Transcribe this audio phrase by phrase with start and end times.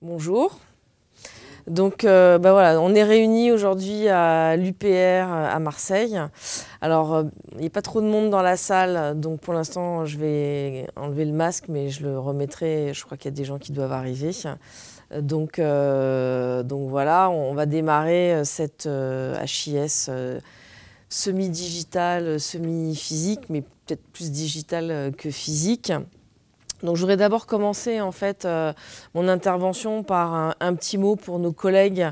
[0.00, 0.60] Bonjour.
[1.66, 6.16] Donc, euh, bah voilà, on est réunis aujourd'hui à l'UPR à Marseille.
[6.80, 7.24] Alors, euh,
[7.54, 10.86] il n'y a pas trop de monde dans la salle, donc pour l'instant, je vais
[10.94, 12.94] enlever le masque, mais je le remettrai.
[12.94, 14.30] Je crois qu'il y a des gens qui doivent arriver.
[15.20, 20.10] Donc, euh, donc voilà, on va démarrer cette HIS
[21.08, 25.92] semi-digitale, semi-physique, mais peut-être plus digitale que physique.
[26.82, 28.72] Donc, je voudrais d'abord commencer en fait euh,
[29.14, 32.06] mon intervention par un, petit mot pour nos collègues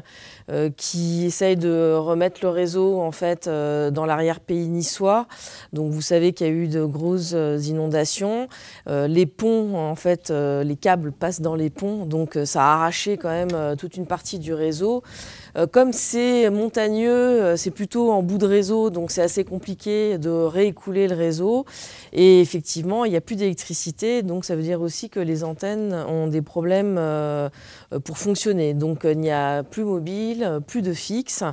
[0.51, 5.29] euh, qui essayent de remettre le réseau en fait euh, dans l'arrière-pays niçois.
[5.73, 8.49] Donc, vous savez qu'il y a eu de grosses inondations.
[8.87, 13.29] les ponts, en fait, les câbles passent dans les ponts, donc ça a arraché quand
[13.29, 15.03] même toute une partie du réseau.
[15.73, 21.09] Comme c'est montagneux, c'est plutôt en bout de réseau, donc c'est assez compliqué de réécouler
[21.09, 21.65] le réseau.
[22.13, 25.95] Et effectivement, il n'y a plus d'électricité, donc ça veut dire aussi que les antennes
[25.95, 27.49] ont des problèmes euh,
[28.05, 28.75] pour fonctionner.
[28.75, 31.45] Donc il n'y a plus mobile, plus de fixe.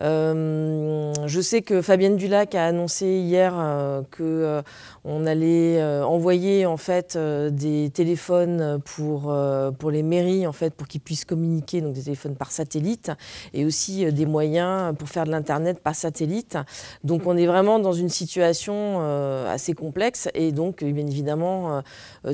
[0.00, 4.62] Euh, je sais que Fabienne Dulac a annoncé hier euh, que
[5.04, 9.34] on allait envoyer en fait des téléphones pour,
[9.78, 13.10] pour les mairies en fait pour qu'ils puissent communiquer, donc des téléphones par satellite
[13.54, 16.58] et aussi des moyens pour faire de l'internet par satellite.
[17.04, 19.00] Donc on est vraiment dans une situation
[19.48, 21.82] assez complexe et donc bien évidemment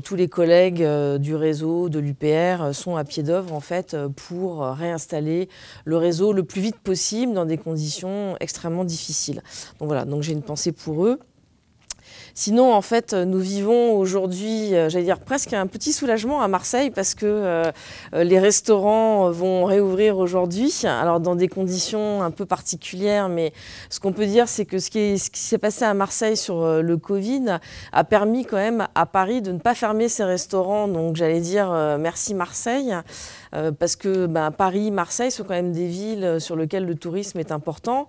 [0.04, 3.94] tous les collègues euh, du réseau de l'UPR euh, sont à pied d'œuvre en fait
[3.94, 5.48] euh, pour réinstaller
[5.84, 9.42] le réseau le plus vite possible dans des conditions extrêmement difficiles.
[9.78, 11.18] Donc voilà, donc j'ai une pensée pour eux.
[12.40, 16.92] Sinon, en fait, nous vivons aujourd'hui, euh, j'allais dire presque un petit soulagement à Marseille
[16.92, 17.72] parce que euh,
[18.12, 20.72] les restaurants vont réouvrir aujourd'hui.
[20.84, 23.52] Alors, dans des conditions un peu particulières, mais
[23.90, 26.96] ce qu'on peut dire, c'est que ce qui s'est passé à Marseille sur euh, le
[26.96, 27.58] Covid
[27.90, 30.86] a permis quand même à Paris de ne pas fermer ses restaurants.
[30.86, 32.94] Donc, j'allais dire merci Marseille.
[33.80, 37.50] parce que ben, Paris, Marseille sont quand même des villes sur lesquelles le tourisme est
[37.50, 38.06] important.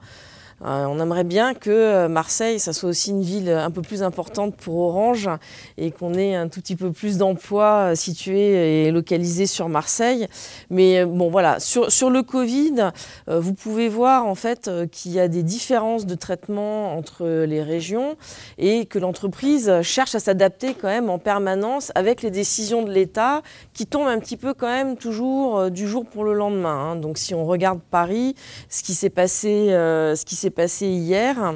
[0.62, 4.04] Euh, on aimerait bien que euh, Marseille, ça soit aussi une ville un peu plus
[4.04, 5.30] importante pour Orange
[5.78, 10.28] et qu'on ait un tout petit peu plus d'emplois euh, situés et localisés sur Marseille.
[10.70, 12.92] Mais bon, voilà, sur, sur le Covid,
[13.28, 18.18] vous pouvez voir en fait qu'il y a des différences de traitement entre les régions
[18.58, 23.42] et que l'entreprise cherche à s'adapter quand même en permanence avec les décisions de l'État
[23.80, 26.92] qui tombent un petit peu quand même toujours du jour pour le lendemain.
[26.92, 26.96] Hein.
[26.98, 28.36] Donc si on regarde Paris,
[28.68, 31.54] ce qui s'est passé, ce qui s'est passé hier.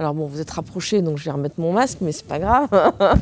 [0.00, 2.68] Alors bon, vous êtes rapproché, donc je vais remettre mon masque, mais c'est pas grave.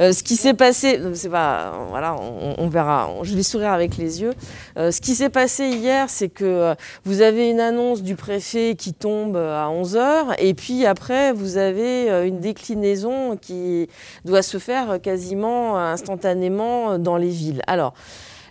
[0.00, 3.10] Euh, ce qui s'est passé, c'est pas, voilà, on, verra.
[3.24, 4.32] Je vais sourire avec les yeux.
[4.78, 6.74] Euh, ce qui s'est passé hier, c'est que euh,
[7.04, 11.58] vous avez une annonce du préfet qui tombe à 11 h et puis après vous
[11.58, 13.86] avez une déclinaison qui
[14.24, 17.60] doit se faire quasiment instantanément dans les villes.
[17.66, 17.92] Alors.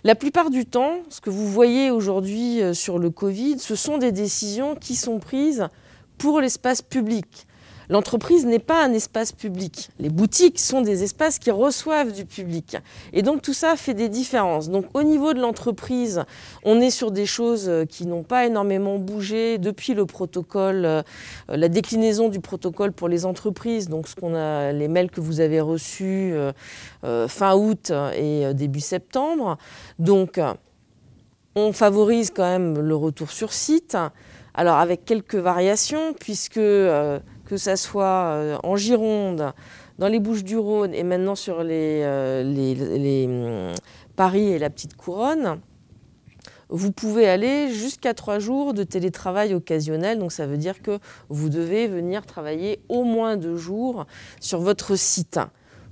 [0.04, 4.10] La plupart du temps, ce que vous voyez aujourd'hui sur le Covid, ce sont des
[4.10, 5.68] décisions qui sont prises
[6.18, 7.46] pour l'espace public.
[7.88, 9.90] L'entreprise n'est pas un espace public.
[9.98, 12.76] Les boutiques sont des espaces qui reçoivent du public.
[13.12, 14.70] Et donc tout ça fait des différences.
[14.70, 16.22] Donc au niveau de l'entreprise,
[16.64, 21.02] on est sur des choses euh, qui n'ont pas énormément bougé depuis le protocole, euh,
[21.48, 23.88] la déclinaison du protocole pour les entreprises.
[23.88, 26.34] Donc ce qu'on a, les mails que vous avez reçus
[27.04, 29.58] euh, fin août et début septembre.
[29.98, 30.40] Donc
[31.54, 33.96] on favorise quand même le retour sur site.
[34.54, 36.60] Alors avec quelques variations, puisque
[37.52, 39.52] que ça soit euh, en Gironde,
[39.98, 43.74] dans les Bouches-du-Rhône et maintenant sur les, euh, hum,
[44.16, 45.60] Paris et la Petite Couronne,
[46.70, 50.18] vous pouvez aller jusqu'à trois jours de télétravail occasionnel.
[50.18, 50.98] Donc ça veut dire que
[51.28, 54.06] vous devez venir travailler au moins deux jours
[54.40, 55.38] sur votre site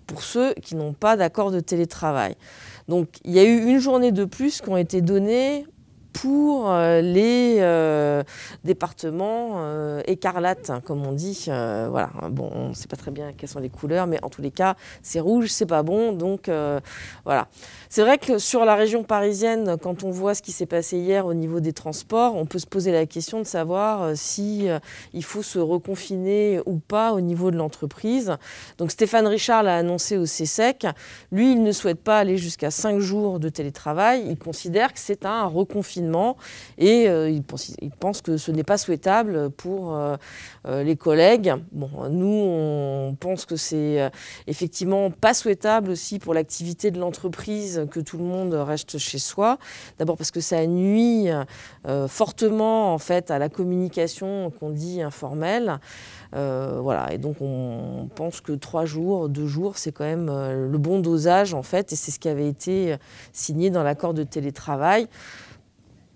[0.07, 2.37] pour ceux qui n'ont pas d'accord de télétravail.
[2.89, 5.67] Donc il y a eu une journée de plus qui ont été données
[6.13, 8.23] pour euh, les euh,
[8.65, 11.45] départements euh, écarlates, hein, comme on dit.
[11.47, 14.43] voilà, bon, on ne sait pas très bien quelles sont les couleurs, mais en tous
[14.43, 16.13] les cas, c'est rouge, c'est pas bon.
[16.13, 16.51] Donc
[17.25, 17.49] voilà.
[17.89, 21.27] C'est vrai que sur la région parisienne, quand on voit ce qui s'est passé hier
[21.27, 24.69] au niveau des transports, on peut se poser la question de savoir si
[25.13, 28.37] il faut se reconfiner ou pas au niveau de l'entreprise.
[28.79, 30.87] Donc Stéphane Richard l'a annoncé au CSEC.
[31.33, 34.25] Lui, il ne souhaite pas aller jusqu'à 5 jours de télétravail.
[34.29, 36.00] Il considère que c'est un reconfinement
[36.79, 39.99] et ils, pensent, que ce n'est pas souhaitable pour
[40.67, 41.55] les collègues.
[41.73, 44.11] Bon, nous, on pense que c'est
[44.47, 49.59] effectivement pas souhaitable aussi pour l'activité de l'entreprise que tout le monde reste chez soi.
[49.99, 51.29] D'abord parce que ça nuit
[52.09, 55.79] fortement en fait à la communication qu'on dit informelle.
[56.35, 60.71] Euh, voilà, et donc on pense que trois jours, deux jours, c'est quand même euh,
[60.71, 62.97] le bon dosage en fait, et c'est ce qui avait été
[63.33, 65.09] signé dans l'accord de télétravail.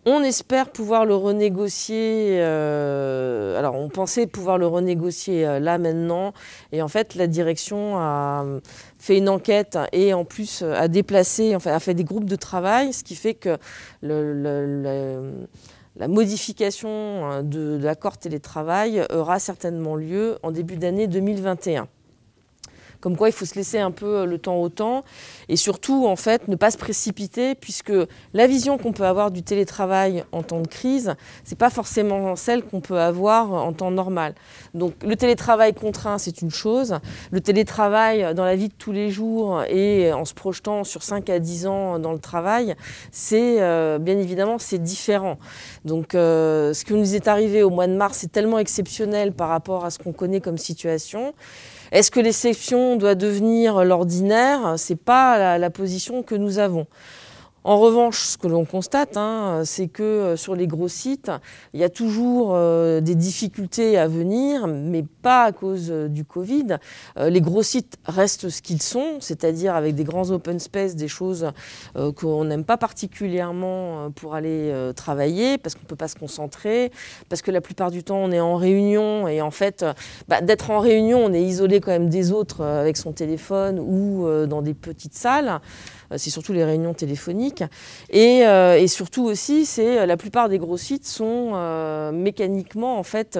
[0.06, 2.38] On espère pouvoir le renégocier.
[2.40, 6.34] Euh, alors, on pensait pouvoir le renégocier là maintenant.
[6.72, 8.44] Et en fait, la direction a
[8.98, 12.92] fait une enquête et en plus a déplacé, enfin, a fait des groupes de travail,
[12.92, 13.56] ce qui fait que
[15.96, 21.88] la modification hein, de, l'accord télétravail aura certainement lieu en début d'année 2021.
[23.04, 25.04] Comme quoi, il faut se laisser un peu euh, le temps au temps
[25.50, 27.92] et surtout, en fait, ne pas se précipiter puisque
[28.32, 31.14] la vision qu'on peut avoir du télétravail en temps de crise,
[31.44, 34.34] c'est pas forcément celle qu'on peut avoir en temps normal.
[34.72, 36.98] Donc, le télétravail contraint, c'est une chose.
[37.30, 41.28] Le télétravail dans la vie de tous les jours et en se projetant sur 5
[41.28, 42.74] à 10 ans dans le travail,
[43.12, 45.36] c'est euh, bien évidemment, c'est différent.
[45.84, 49.50] Donc, euh, ce qui nous est arrivé au mois de mars est tellement exceptionnel par
[49.50, 51.34] rapport à ce qu'on connaît comme situation
[51.94, 54.74] est-ce que l'exception doit devenir l'ordinaire?
[54.78, 56.88] Ce n'est pas la, position que nous avons.
[57.66, 61.30] En revanche, ce que l'on constate, hein, c'est que euh, sur les gros sites,
[61.72, 66.26] il y a toujours euh, des difficultés à venir, mais pas à cause euh, du
[66.26, 66.76] Covid.
[67.16, 71.50] les gros sites restent ce qu'ils sont, c'est-à-dire avec des grands open space, des choses
[72.16, 76.90] qu'on n'aime pas particulièrement pour aller travailler, parce qu'on ne peut pas se concentrer,
[77.28, 79.84] parce que la plupart du temps on est en réunion, et en fait,
[80.28, 84.26] bah, d'être en réunion, on est isolé quand même des autres avec son téléphone ou
[84.46, 85.60] dans des petites salles.
[86.14, 87.64] Euh, c'est surtout les réunions téléphoniques.
[88.10, 91.54] Et, euh, surtout aussi, c'est euh, la plupart des gros sites sont
[92.12, 93.38] mécaniquement en fait.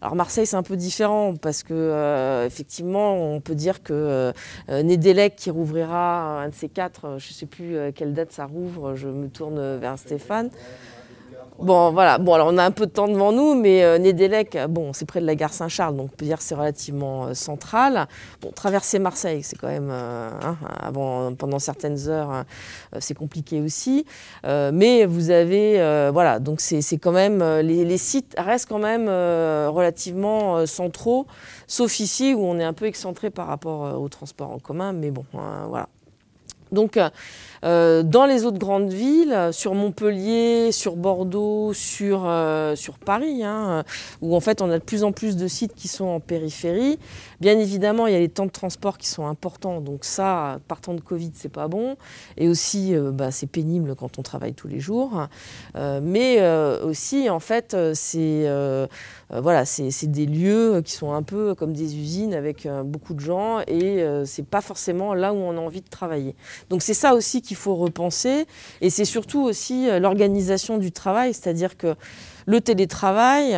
[0.00, 4.32] alors Marseille, c'est un peu différent parce que effectivement, on peut dire que
[4.68, 8.94] Nedelec qui rouvrira un de ces quatre, je ne sais plus quelle date ça rouvre,
[8.94, 10.50] je me tourne vers Stéphane.
[11.58, 12.18] Bon, voilà.
[12.18, 15.06] Bon, alors on a un peu de temps devant nous, mais euh, Nédélec, bon, c'est
[15.06, 18.08] près de la gare Saint-Charles, donc on peut dire que c'est relativement euh, central.
[18.42, 22.44] Bon, traverser Marseille, c'est quand même, euh, hein, pendant certaines heures, hein,
[22.98, 24.04] c'est compliqué aussi.
[24.44, 30.66] mais vous avez, voilà, donc c'est quand même, les, les, sites restent quand même relativement
[30.66, 31.26] centraux,
[31.66, 35.10] sauf ici où on est un peu excentré par rapport au transport en commun, mais
[35.10, 35.88] bon, voilà.
[36.72, 36.98] Donc,
[37.66, 43.82] euh, dans les autres grandes villes, sur Montpellier, sur Bordeaux, sur, euh, sur Paris, hein,
[44.22, 46.98] où en fait on a de plus en plus de sites qui sont en périphérie,
[47.40, 50.94] bien évidemment il y a les temps de transport qui sont importants, donc ça, partant
[50.94, 51.96] de Covid, c'est pas bon,
[52.36, 55.26] et aussi euh, bah, c'est pénible quand on travaille tous les jours,
[55.74, 56.40] mais
[56.82, 58.48] aussi en fait c'est
[59.30, 59.64] voilà,
[60.02, 63.60] des lieux qui sont un peu comme des usines avec beaucoup de gens.
[63.66, 66.34] Et c'est pas forcément là où on a envie de travailler.
[66.70, 68.46] Donc c'est ça aussi qu'il faut repenser.
[68.80, 71.94] Et c'est surtout aussi euh, l'organisation du travail, c'est-à-dire que
[72.46, 73.56] le télétravail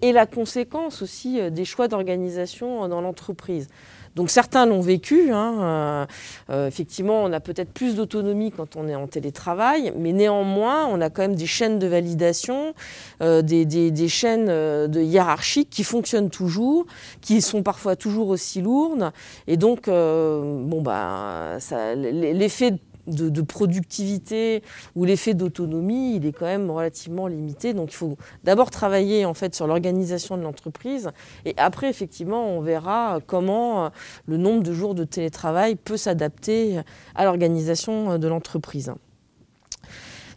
[0.00, 3.68] est la conséquence aussi euh, des choix d'organisation dans l'entreprise.
[4.14, 5.32] Donc certains l'ont vécu.
[5.32, 6.06] Hein,
[6.50, 11.00] euh, effectivement, on a peut-être plus d'autonomie quand on est en télétravail, mais néanmoins, on
[11.00, 12.74] a quand même des chaînes de validation,
[13.20, 16.86] des, chaînes de hiérarchie qui fonctionnent toujours,
[17.20, 19.12] qui sont parfois toujours aussi lourdes.
[19.46, 21.58] Et donc, bon, bah,
[21.96, 22.74] l'effet
[23.06, 24.62] de, productivité
[24.94, 27.74] ou l'effet d'autonomie, il est quand même relativement limité.
[27.74, 31.10] Donc il faut d'abord travailler en fait sur l'organisation de l'entreprise
[31.44, 33.88] et après effectivement on verra comment euh,
[34.26, 36.80] le nombre de jours de télétravail peut s'adapter
[37.14, 38.92] à l'organisation de l'entreprise.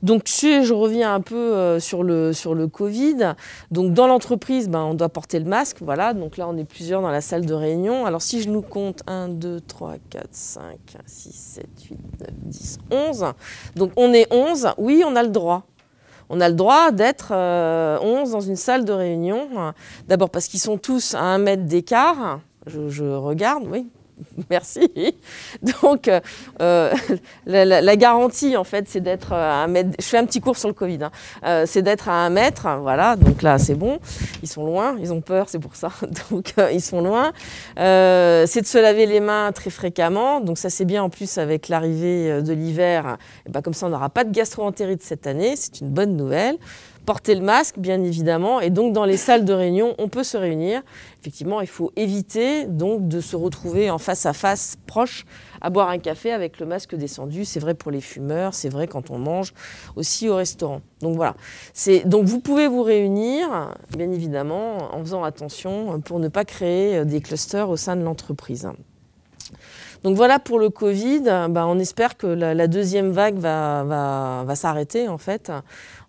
[0.04, 3.34] Donc si je reviens un peu euh, sur le, sur Covid,
[3.72, 7.02] donc dans l'entreprise, ben, on doit porter le masque, voilà, donc là on est plusieurs
[7.02, 8.06] dans la salle de réunion.
[8.06, 10.62] Alors si je nous compte 1, 2, 3, 4, 5,
[11.06, 13.26] 6, 7, 8, 9, 10, 11,
[13.76, 15.64] donc on est 11, oui on a le droit.
[16.30, 19.48] On a le droit d'être 11 euh, dans une salle de réunion,
[20.10, 23.88] d'abord parce qu'ils sont tous à un mètre d'écart, je, je, regarde, oui,
[24.50, 24.90] Merci.
[25.82, 26.10] Donc,
[26.62, 26.94] euh,
[27.46, 29.90] la, garantie, en fait, c'est d'être à un mètre.
[30.00, 31.04] Je fais un petit cours sur le Covid.
[31.04, 31.12] Hein.
[31.46, 32.68] Euh, c'est d'être à un mètre.
[32.82, 33.16] Voilà.
[33.16, 34.00] Donc là, c'est bon.
[34.42, 34.96] Ils sont loin.
[35.00, 35.90] Ils ont peur, c'est pour ça.
[36.32, 37.32] Donc, euh, ils sont loin.
[37.76, 40.42] c'est de se laver les mains très fréquemment.
[40.42, 43.18] Donc, ça, c'est bien en plus avec l'arrivée de l'hiver.
[43.50, 45.56] Ben, comme ça, on n'aura pas de gastro-entérite cette année.
[45.56, 46.58] C'est une bonne nouvelle
[47.08, 48.60] porter le masque, bien évidemment.
[48.60, 50.82] Et donc, dans les salles de réunion, on peut se réunir.
[51.22, 55.26] Effectivement, il faut éviter donc de se retrouver en face à face, proche,
[55.62, 57.46] à boire un café avec le masque descendu.
[57.46, 59.54] C'est vrai pour les fumeurs, c'est vrai quand on mange
[59.96, 60.82] aussi au restaurant.
[61.00, 61.36] Donc voilà.
[62.04, 67.22] Donc vous pouvez vous réunir, bien évidemment, en faisant attention pour ne pas créer des
[67.22, 68.68] clusters au sein de l'entreprise.
[70.04, 75.08] Donc voilà pour le Covid, bah, on espère que la, deuxième vague va, va s'arrêter
[75.08, 75.52] en fait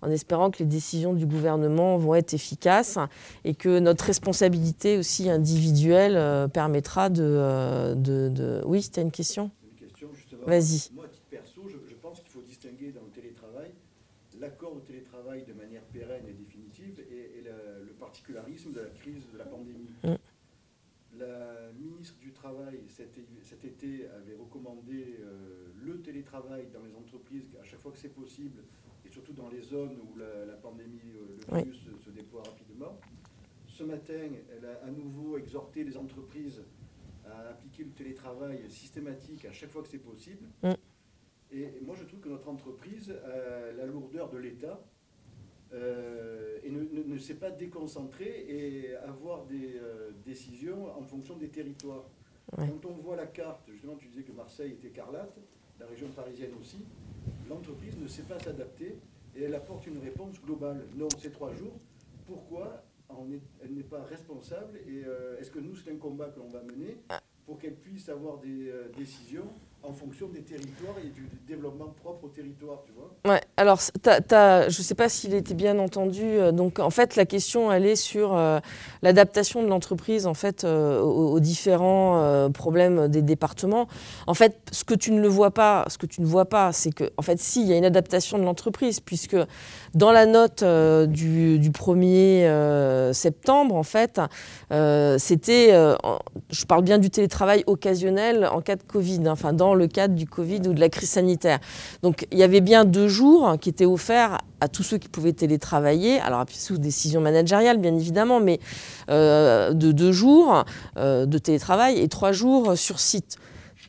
[0.03, 2.99] en espérant que les décisions du gouvernement vont être efficaces
[3.45, 9.51] et que notre responsabilité aussi individuelle euh, permettra de, euh, de, Oui, c'était une question
[9.65, 10.45] Une question, justement.
[10.47, 10.91] Vas-y.
[10.95, 13.71] Moi, à titre perso, je, pense qu'il faut distinguer dans le télétravail
[14.41, 19.39] l'accord au télétravail de manière pérenne et définitive et, le, particularisme de la crise de
[19.39, 19.91] la pandémie.
[20.05, 20.15] Mm.
[21.19, 27.65] La ministre du Travail cet, été avait recommandé euh, le télétravail dans les entreprises à
[27.65, 28.63] chaque fois que c'est possible
[29.19, 32.99] surtout dans les zones où la, pandémie, euh, le virus se, déploie rapidement.
[33.67, 36.63] Ce matin, elle a à nouveau exhorté les entreprises
[37.27, 40.47] à appliquer le télétravail systématique à chaque fois que c'est possible.
[40.63, 40.73] Mm.
[41.51, 44.81] Et moi, je trouve que notre entreprise a la lourdeur de l'État
[45.73, 52.05] euh, et ne, s'est pas déconcentrée et avoir des euh, décisions en fonction des territoires.
[52.57, 55.37] Quand on voit la carte, justement, tu disais que Marseille était écarlate,
[55.79, 56.79] la région parisienne aussi,
[57.49, 58.97] l'entreprise ne sait pas s'adapter
[59.39, 60.85] et elle apporte une réponse globale.
[60.97, 61.79] Non, c'est trois jours.
[62.27, 62.85] Pourquoi
[63.63, 66.63] elle n'est pas responsable et euh, est-ce que nous, c'est un combat que l'on va
[66.63, 67.23] mener ah.
[67.47, 69.49] pour qu'elle puisse avoir des euh, décisions
[69.83, 72.79] en fonction des territoires et du développement propre au territoire,
[73.27, 76.23] Ouais, alors je ne sais pas s'il était bien entendu.
[76.23, 78.61] Euh, donc en fait, la question, elle est sur euh,
[79.03, 83.89] l'adaptation de l'entreprise en fait euh, aux, différents problèmes des départements.
[84.27, 86.73] En fait, ce que tu ne le vois pas, ce que tu ne vois pas,
[86.73, 89.37] c'est que en fait, si il y a une adaptation de l'entreprise, puisque
[89.95, 90.65] dans la note
[91.09, 94.21] du, du, 1er septembre, en fait,
[95.19, 95.71] c'était,
[96.51, 100.27] je parle bien du télétravail occasionnel en cas de Covid, hein, enfin le cadre du
[100.27, 101.59] Covid ou de la crise sanitaire.
[102.03, 105.33] Donc il y avait bien deux jours qui étaient offerts à tous ceux qui pouvaient
[105.33, 108.59] télétravailler, alors sous décision managériale bien évidemment, mais
[109.11, 110.65] euh, de deux jours
[110.97, 113.37] euh, de télétravail et trois jours sur site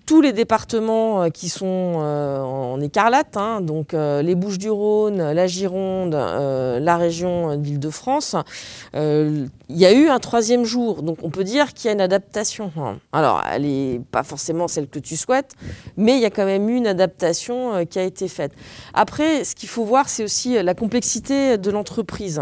[0.09, 5.45] tous les départements euh, qui sont euh, en écarlate, hein, donc euh, les Bouches-du-Rhône, la
[5.45, 8.35] Gironde, la région d'Île-de-France,
[8.95, 11.03] il y a eu un troisième jour.
[11.03, 12.71] Donc on peut dire qu'il y a une adaptation.
[13.11, 15.53] Alors elle n'est pas forcément celle que tu souhaites,
[15.95, 18.53] mais il y a quand même eu une adaptation qui a été faite.
[18.95, 22.41] Après, ce qu'il faut voir, c'est aussi la complexité de l'entreprise.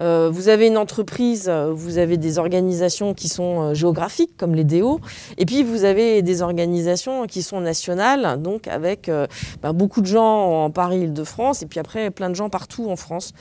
[0.00, 4.54] Euh, vous avez une entreprise, euh, vous avez des organisations qui sont euh, géographiques, comme
[4.54, 5.00] les DO,
[5.36, 9.10] et puis vous avez des organisations qui sont nationales, donc avec
[9.62, 13.32] ben, beaucoup de gens en Paris-Île-de-France, et puis après plein de gens partout en France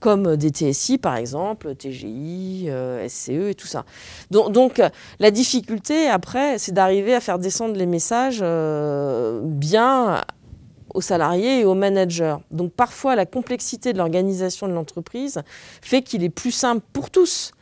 [0.00, 2.68] comme des TSI par exemple, TGI,
[3.08, 3.86] SCE et tout ça.
[4.30, 4.82] Donc, donc
[5.18, 8.44] la difficulté après, c'est d'arriver à faire descendre les messages
[9.42, 10.20] bien
[10.94, 12.36] aux salariés et aux managers.
[12.50, 15.42] Donc parfois, la complexité de l'organisation de l'entreprise
[15.82, 17.52] fait qu'il est plus simple pour tous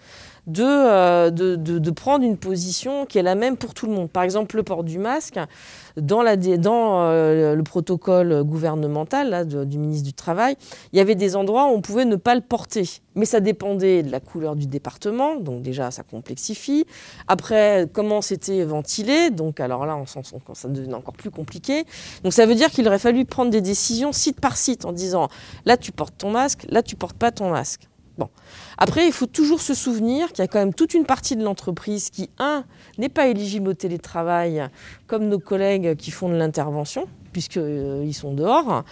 [0.59, 4.11] euh, de, prendre une position qui est la même pour tout le monde.
[4.11, 5.39] Par exemple, le port du masque,
[5.97, 10.57] dans, euh, le protocole gouvernemental du ministre du Travail,
[10.93, 12.89] il y avait des endroits où on pouvait ne pas le porter.
[13.15, 16.87] Mais ça dépendait de la couleur du département, donc déjà ça complexifie.
[17.29, 21.85] Après, comment c'était ventilé, donc alors là, ça devient encore plus compliqué.
[22.25, 25.29] Donc ça veut dire qu'il aurait fallu prendre des décisions site par site en disant
[25.67, 27.83] là tu portes ton masque, là tu portes pas ton masque.
[28.19, 28.29] Bon.
[28.77, 31.43] Après, il faut toujours se souvenir qu'il y a quand même toute une partie de
[31.43, 32.65] l'entreprise qui, un,
[32.99, 34.69] n'est pas éligible au télétravail,
[35.07, 38.85] comme nos collègues qui font de l'intervention, puisqu'ils sont dehors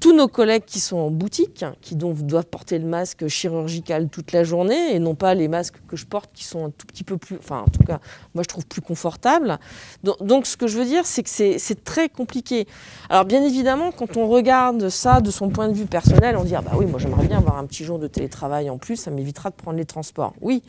[0.00, 4.44] tous nos collègues qui sont en boutique, qui doivent porter le masque chirurgical toute la
[4.44, 7.16] journée et non pas les masques que je porte qui sont un tout petit peu
[7.16, 8.00] plus, enfin en tout cas
[8.34, 9.58] moi je trouve plus confortables.
[10.02, 12.66] Donc, ce que je veux dire c'est que c'est très compliqué.
[13.10, 16.54] Alors bien évidemment quand on regarde ça de son point de vue personnel, on dit
[16.54, 19.10] ah bah oui moi j'aimerais bien avoir un petit jour de télétravail en plus, ça
[19.10, 20.34] m'évitera de prendre les transports.
[20.40, 20.62] Oui,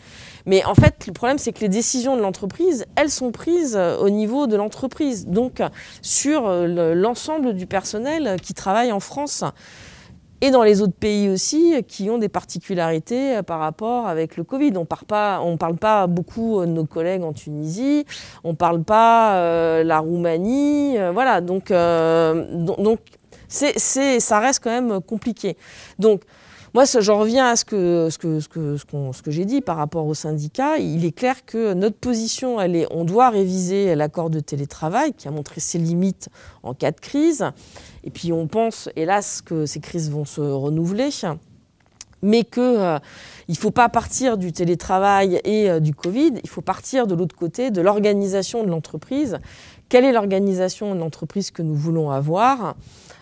[0.46, 3.98] mais en fait le problème c'est que les décisions de l'entreprise elles sont prises euh,
[3.98, 5.62] au niveau de l'entreprise, donc
[6.02, 9.44] sur euh, l'ensemble du personnel qui travaille en France
[10.42, 14.74] et dans les autres pays aussi qui ont des particularités par rapport avec le Covid.
[14.76, 18.06] On ne parle pas beaucoup de nos collègues en Tunisie,
[18.44, 21.42] on parle pas euh, la Roumanie, euh, voilà.
[21.42, 22.46] Donc, euh,
[22.78, 23.00] donc
[23.48, 23.80] c'est,
[24.20, 25.58] ça reste quand même compliqué.
[26.00, 26.22] Donc
[26.76, 28.10] moi, j'en reviens à ce que,
[29.28, 30.78] j'ai dit par rapport au syndicat.
[30.78, 32.58] Il est clair que notre position,
[32.92, 36.28] on doit réviser l'accord de télétravail qui a montré ses limites
[36.64, 37.46] en cas de crise.
[38.04, 41.12] Et puis on pense, hélas, que ces crises vont se renouveler.
[42.22, 47.16] mais qu'il ne faut pas partir du télétravail et du Covid, il faut partir de
[47.16, 49.40] l'autre côté, de l'organisation de l'entreprise.
[49.88, 52.76] Quelle est l'organisation de l'entreprise que nous voulons avoir?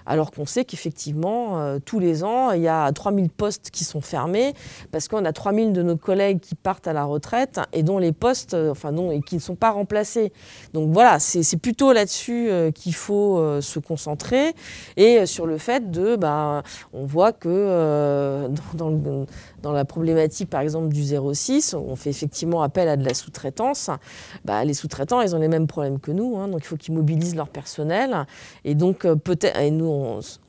[0.05, 4.01] Alors qu'on sait qu'effectivement, euh, tous les ans, il y a 3000 postes qui sont
[4.01, 4.53] fermés,
[4.91, 8.12] parce qu'on a 3000 de nos collègues qui partent à la retraite et dont les
[8.12, 10.33] postes, euh, enfin non, et qui ne sont pas remplacés.
[10.74, 14.53] Donc voilà, c'est plutôt là-dessus euh, qu'il faut se concentrer,
[14.98, 19.25] et sur le fait de, bah, on voit que dans, dans,
[19.62, 23.89] dans la problématique, par exemple, du 06, on fait effectivement appel à de la sous-traitance.
[24.45, 26.93] Bah, les sous-traitants, ils ont les mêmes problèmes que nous, hein, donc il faut qu'ils
[26.93, 28.25] mobilisent leur personnel.
[28.65, 29.93] Et donc, peut-être, nous,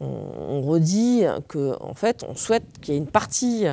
[0.00, 3.64] on, redit que, en fait, on souhaite qu'il y ait une partie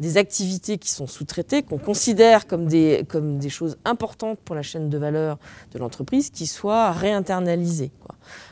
[0.00, 4.62] des activités qui sont sous-traitées, qu'on considère comme des, comme des choses importantes pour la
[4.62, 5.38] chaîne de valeur
[5.72, 7.90] de l'entreprise, qui soient réinternalisées.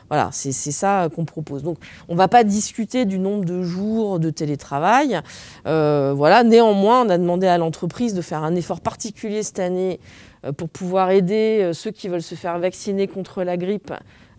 [0.09, 1.63] Voilà, c'est ça qu'on propose.
[1.63, 1.77] Donc,
[2.07, 5.19] on ne va pas discuter du nombre de jours de télétravail.
[5.65, 9.99] Euh, voilà, néanmoins, on a demandé à l'entreprise de faire un effort particulier cette année
[10.45, 13.91] euh, pour pouvoir aider euh, ceux qui veulent se faire vacciner contre la grippe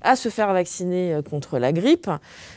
[0.04, 2.08] à se faire vacciner euh, contre la grippe.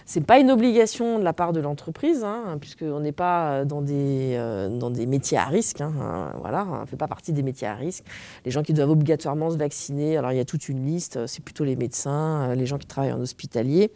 [0.05, 3.65] Ce n'est pas une obligation de la part de l'entreprise, hein, puisqu'on n'est pas euh,
[3.65, 5.81] dans des, euh, dans des métiers à risque.
[5.81, 5.93] Hein,
[6.39, 8.03] voilà, on ne fait pas partie des métiers à risque.
[8.45, 11.43] Les gens qui doivent obligatoirement se vacciner, alors il y a toute une liste, c'est
[11.43, 13.91] plutôt les médecins, les gens qui travaillent en hospitalier.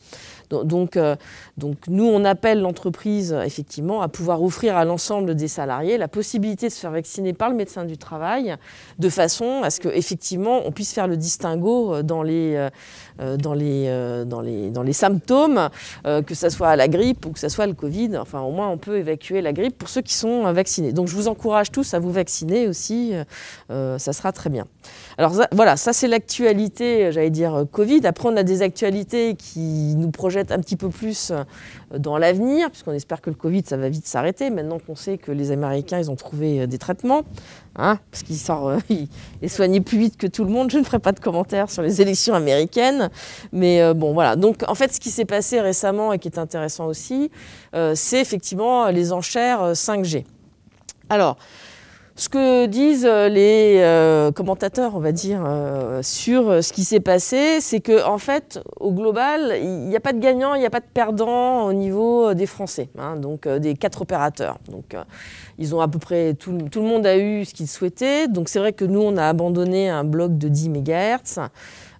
[0.49, 0.97] Donc,
[1.57, 6.67] donc nous, on appelle l'entreprise effectivement à pouvoir offrir à l'ensemble des salariés la possibilité
[6.67, 8.55] de se faire vacciner par le médecin du travail,
[8.99, 12.69] de façon à ce qu'effectivement on puisse faire le distinguo dans les
[13.19, 15.69] euh, dans, les, euh, dans, les, dans les symptômes,
[16.05, 18.17] euh, que ce soit la grippe ou que ce soit le Covid.
[18.17, 20.93] Enfin, au moins, on peut évacuer la grippe pour ceux qui sont vaccinés.
[20.93, 23.13] Donc, je vous encourage tous à vous vacciner aussi.
[23.69, 24.65] ça sera très bien.
[25.17, 28.05] Alors voilà, ça c'est l'actualité, j'allais dire Covid.
[28.05, 31.31] Après, on a des actualités qui nous projettent un petit peu plus
[31.95, 34.49] dans l'avenir, puisqu'on espère que le Covid, ça va vite s'arrêter.
[34.49, 37.23] Maintenant qu'on sait que les Américains, ils ont trouvé des traitements,
[37.75, 39.07] hein, parce qu'il sort, il
[39.41, 40.71] est soigné plus vite que tout le monde.
[40.71, 43.09] Je ne ferai pas de commentaires sur les élections américaines,
[43.51, 44.35] mais euh, bon, voilà.
[44.35, 47.31] Donc, en fait, ce qui s'est passé récemment et qui est intéressant aussi,
[47.75, 50.17] euh, c'est effectivement les enchères 5G.
[50.17, 50.21] Euh,
[51.09, 51.37] Alors,
[52.15, 53.81] ce que disent les
[54.35, 55.41] commentateurs, on va dire,
[56.03, 60.13] sur ce qui s'est passé, c'est que en fait, au global, il n'y a pas
[60.13, 63.73] de gagnant, il n'y a pas de perdant au niveau des Français, hein, donc des
[63.75, 64.59] quatre opérateurs.
[64.69, 64.95] Donc,
[65.57, 68.27] ils ont à peu près tout, tout le monde a eu ce qu'il souhaitait.
[68.27, 71.39] Donc, c'est vrai que nous, on a abandonné un bloc de 10 MHz.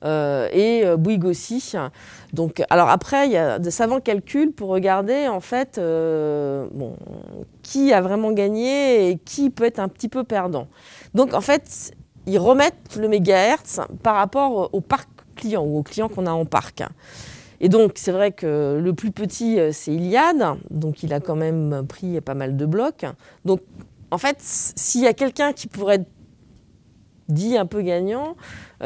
[0.04, 1.74] Euh, et euh, Bouygues aussi.
[2.34, 6.96] Donc, alors après, il y a de savants calculs pour regarder en fait euh, bon,
[7.62, 10.68] qui a vraiment gagné et qui peut être un petit peu perdant.
[11.14, 11.94] Donc en fait,
[12.26, 16.46] ils remettent le mégahertz par rapport au parc client ou aux clients qu'on a en
[16.46, 16.84] parc.
[17.64, 21.86] Et donc, c'est vrai que le plus petit, c'est Iliad, donc il a quand même
[21.88, 23.06] pris pas mal de blocs.
[23.46, 23.62] Donc,
[24.10, 26.10] en fait, s'il y a quelqu'un qui pourrait être
[27.30, 28.36] dit un peu gagnant,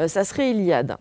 [0.06, 0.98] ça serait Iliad.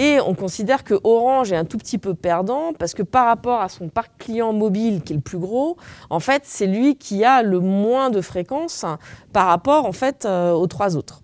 [0.00, 3.60] Et on considère que Orange est un tout petit peu perdant parce que par rapport
[3.60, 5.76] à son parc client mobile qui est le plus gros,
[6.08, 8.86] en fait, c'est lui qui a le moins de fréquences
[9.34, 11.20] par rapport en fait euh, aux trois autres.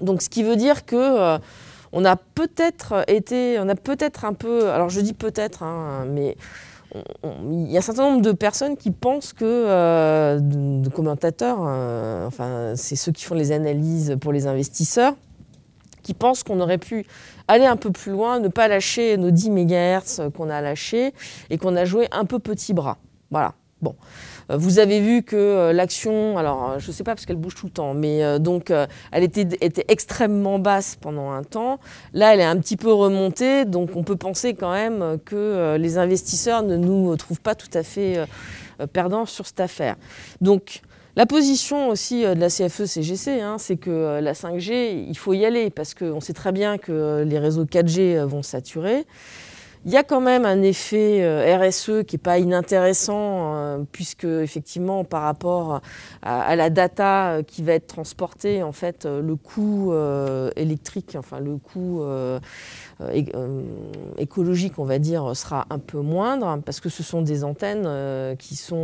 [0.00, 1.38] Donc, ce qui veut dire que euh,
[1.92, 6.38] on a peut-être été, on a peut-être un peu, alors je dis peut-être, hein, mais
[7.52, 11.60] il y a un certain nombre de personnes qui pensent que, euh, de, commentateurs,
[12.26, 15.16] enfin, c'est ceux qui font les analyses pour les investisseurs,
[16.10, 17.06] qui pensent qu'on aurait pu
[17.46, 21.14] aller un peu plus loin, ne pas lâcher nos 10 MHz qu'on a lâchés
[21.50, 22.98] et qu'on a joué un peu petit bras.
[23.30, 23.54] Voilà.
[23.80, 23.94] Bon.
[24.50, 27.36] Euh, vous avez vu que euh, l'action, alors euh, je ne sais pas parce qu'elle
[27.36, 28.72] bouge tout le temps, mais donc
[29.12, 31.78] elle était, était, extrêmement basse pendant un temps.
[32.12, 35.96] Là, elle est un petit peu remontée, donc on peut penser quand même que les
[35.96, 38.18] investisseurs ne nous trouvent pas tout à fait
[38.92, 39.94] perdants sur cette affaire.
[40.40, 40.82] Donc
[41.16, 45.32] la position aussi euh, de la CFE-CGC, hein, c'est que euh, la 5G, il faut
[45.32, 49.06] y aller parce qu'on sait très bien que euh, les réseaux 4G vont saturer.
[49.86, 51.24] Il y a quand même un effet
[51.56, 55.80] RSE qui n'est pas inintéressant, puisque effectivement, par rapport
[56.20, 59.94] à, la data qui va être transportée, en fait, le coût
[60.54, 62.04] électrique, enfin le coût
[64.18, 68.34] écologique, on va dire, sera un peu moindre parce que ce sont des antennes euh,
[68.36, 68.80] qui sont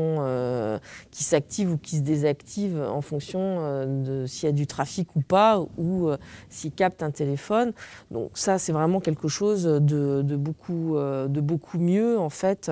[1.10, 5.20] qui s'activent ou qui se désactivent en fonction de s'il y a du trafic ou
[5.20, 6.10] pas ou
[6.48, 7.72] s'ils captent un téléphone.
[8.10, 12.70] Donc ça, c'est vraiment quelque chose de, beaucoup de beaucoup mieux en fait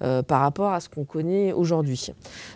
[0.00, 2.12] par rapport à ce qu'on connaît aujourd'hui.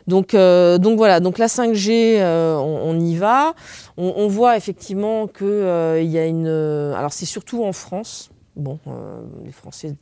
[0.06, 3.54] Donc donc voilà, donc la 5G, on, y va.
[3.96, 8.11] On, on voit effectivement qu'il y a une alors c'est surtout en France
[8.54, 9.94] Bon, euh, les Français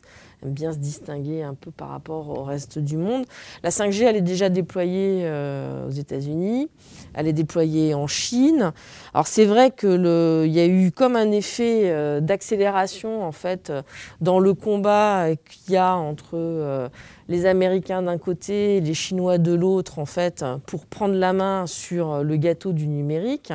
[0.42, 3.24] aime bien se distinguer un peu par rapport au reste du monde.
[3.62, 6.68] La 5G, elle est déjà déployée euh, aux États-Unis,
[7.14, 8.72] elle est déployée en Chine.
[9.14, 13.72] Alors c'est vrai qu'il y a eu comme un effet euh, d'accélération en fait
[14.20, 16.90] dans le combat qu'il y a entre
[17.28, 21.68] les Américains d'un côté et les Chinois de l'autre en fait pour prendre la main
[21.68, 23.52] sur le gâteau du numérique.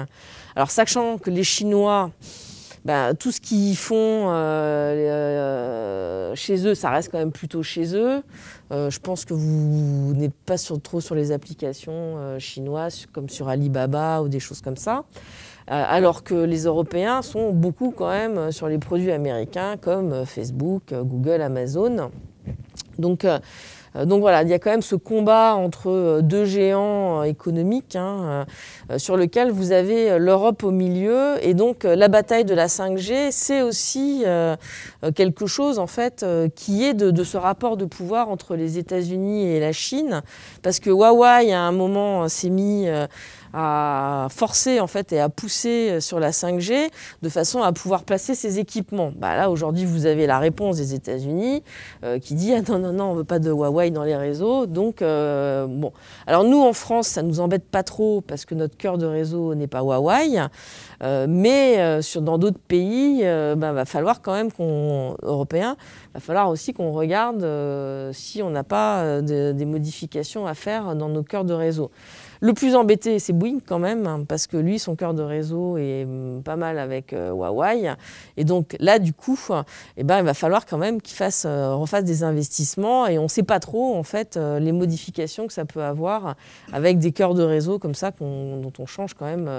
[0.55, 2.11] Alors sachant que les Chinois
[2.85, 7.95] bah, tout ce qu'ils font euh, euh, chez eux, ça reste quand même plutôt chez
[7.95, 8.21] eux.
[8.71, 14.21] Euh, je pense que vous, n'êtes pas trop sur les applications chinoises comme sur Alibaba
[14.21, 15.03] ou des choses comme ça.
[15.67, 21.41] alors que les Européens sont beaucoup quand même sur les produits américains comme Facebook, Google,
[21.41, 22.11] Amazon.
[22.97, 23.39] Donc euh,
[24.03, 27.95] donc voilà, il y a quand même ce combat entre euh, deux géants euh, économiques
[27.95, 28.45] hein,
[28.97, 31.35] sur lequel vous avez l'Europe au milieu.
[31.41, 34.23] Et donc la bataille de la 5G, c'est aussi
[35.15, 39.59] quelque chose en fait qui est de, ce rapport de pouvoir entre les États-Unis et
[39.59, 40.21] la Chine.
[40.61, 42.87] Parce que Huawei, à un moment, s'est mis
[43.57, 46.89] à forcer en fait et à pousser sur la 5G
[47.21, 49.13] de façon à pouvoir placer ses équipements.
[49.15, 51.63] Bah là aujourd'hui vous avez la réponse des États-Unis
[52.03, 54.65] euh, qui dit ah non non non on veut pas de Huawei dans les réseaux
[54.65, 55.93] donc euh, bon
[56.27, 59.55] alors nous en France ça nous embête pas trop parce que notre cœur de réseau
[59.55, 60.37] n'est pas Huawei
[61.03, 61.77] euh, mais
[62.21, 65.75] dans d'autres pays, bah, va falloir quand même qu'on européen,
[66.13, 67.45] va falloir aussi qu'on regarde
[68.13, 71.91] si on n'a pas des modifications à faire dans nos cœurs de réseau.
[72.41, 75.77] Le plus embêté, c'est Bouygues quand même, hein, parce que lui, son cœur de réseau
[75.77, 77.93] est mm, pas mal avec euh, Huawei.
[78.37, 79.39] Et donc là, du coup,
[79.97, 83.07] eh ben, il va falloir quand même qu'il fasse, euh, refasse des investissements.
[83.07, 86.35] Et on ne sait pas trop, en fait, euh, les modifications que ça peut avoir
[86.73, 89.49] avec des cœurs de réseau comme ça, dont on change quand même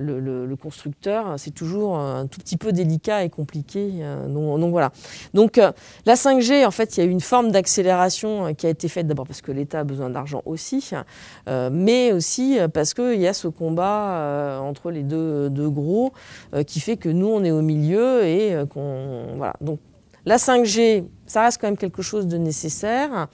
[0.00, 3.90] le, constructeur, c'est toujours un tout petit peu délicat et compliqué.
[4.00, 4.90] Euh, donc, voilà.
[5.34, 5.72] Donc euh,
[6.06, 8.88] la 5G, en fait, il y a eu une forme d'accélération euh, qui a été
[8.88, 10.90] faite d'abord parce que l'État a besoin d'argent aussi,
[11.72, 16.12] mais aussi parce qu'il y a ce combat entre les deux, gros
[16.66, 19.36] qui fait que nous, on est au milieu et qu'on.
[19.36, 19.54] Voilà.
[19.60, 19.78] Donc
[20.24, 23.28] la 5G, ça reste quand même quelque chose de nécessaire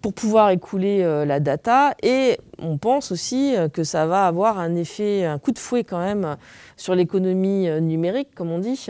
[0.00, 1.94] pour pouvoir écouler la data.
[2.02, 5.84] Et on pense aussi euh, que ça va avoir un effet, un coup de fouet
[5.84, 6.36] quand même
[6.76, 8.86] sur l'économie euh, numérique, comme on dit,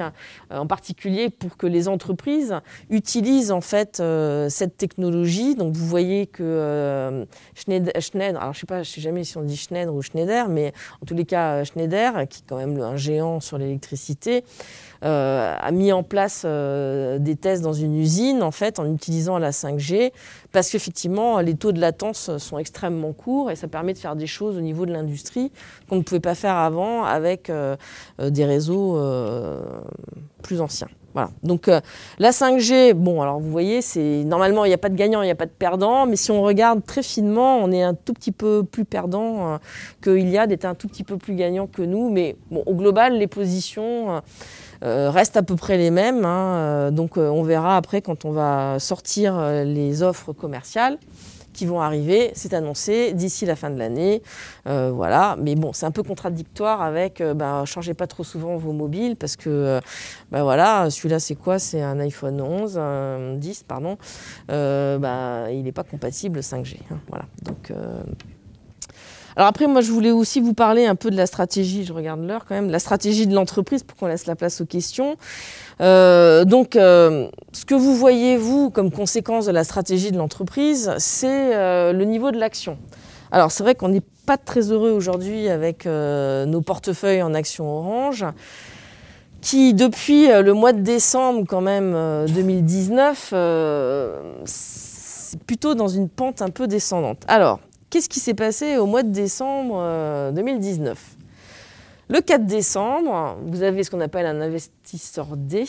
[0.50, 2.54] en particulier pour que les entreprises
[2.90, 4.02] utilisent en fait
[4.48, 5.54] cette technologie.
[5.54, 9.56] Donc vous voyez que Schneider, alors je sais pas, je sais jamais si on dit
[9.56, 13.40] Schneider ou Schneider, mais en tous les cas Schneider, qui est quand même un géant
[13.40, 14.44] sur l'électricité,
[15.04, 19.38] euh, a mis en place euh, des tests dans une usine en fait en utilisant
[19.38, 20.10] la 5G
[20.50, 24.56] parce qu'effectivement les taux de latence sont extrêmement courts ça permet de faire des choses
[24.56, 25.52] au niveau de l'industrie
[25.88, 27.76] qu'on ne pouvait pas faire avant avec euh,
[28.18, 28.98] des réseaux
[30.42, 30.88] plus anciens.
[31.14, 31.30] Voilà.
[31.42, 31.68] Donc
[32.18, 35.24] la 5G, bon alors vous voyez, c'est normalement il n'y a pas de gagnant, il
[35.24, 38.12] n'y a pas de perdant, mais si on regarde très finement, on est un tout
[38.12, 39.58] petit peu plus perdant
[40.00, 43.26] que Iliad est un tout petit peu plus gagnant que nous, mais au global les
[43.26, 44.22] positions
[44.84, 46.24] euh, restent à peu près les mêmes.
[46.24, 46.54] Hein.
[46.56, 50.98] Euh, donc euh, on verra après quand on va sortir les offres commerciales
[51.58, 54.22] qui vont arriver, c'est annoncé d'ici la fin de l'année.
[54.64, 59.16] voilà, mais bon, c'est un peu contradictoire avec ben, changez pas trop souvent vos mobiles
[59.16, 59.80] parce que
[60.30, 61.58] ben, voilà, celui-là c'est quoi?
[61.58, 62.80] C'est un iPhone 11,
[63.38, 63.98] 10 pardon.
[64.48, 66.76] Ben, il n'est pas compatible 5G.
[66.90, 66.98] Hein.
[67.08, 67.72] voilà, donc
[69.38, 72.20] alors après, moi, je voulais aussi vous parler un peu de la stratégie, je regarde
[72.26, 75.14] l'heure quand même, la stratégie de l'entreprise pour qu'on laisse la place aux questions.
[75.80, 80.92] Euh, donc, euh, ce que vous voyez, vous, comme conséquence de la stratégie de l'entreprise,
[80.98, 82.78] c'est euh, le niveau de l'action.
[83.30, 88.26] Alors, c'est vrai qu'on n'est pas très heureux aujourd'hui avec nos portefeuilles en action orange
[89.40, 93.32] qui depuis le mois de décembre quand même 2019
[94.44, 97.22] c'est plutôt dans une pente un peu descendante.
[97.28, 101.14] Alors, Qu'est-ce qui s'est passé au mois de décembre 2019 euh,
[102.10, 105.66] le 4 décembre, vous avez ce qu'on appelle un investisseur D.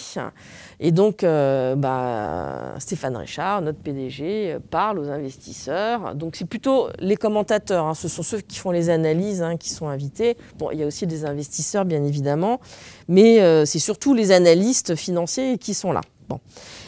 [0.79, 6.15] Et donc, euh, bah, Stéphane Richard, notre PDG, parle aux investisseurs.
[6.15, 7.93] Donc, c'est plutôt les commentateurs, hein.
[7.93, 10.37] ce sont ceux qui font les analyses hein, qui sont invités.
[10.57, 12.61] Bon, il y a aussi des investisseurs, bien évidemment,
[13.09, 15.99] mais euh, c'est surtout les analystes financiers qui sont là.
[16.29, 16.39] Bon.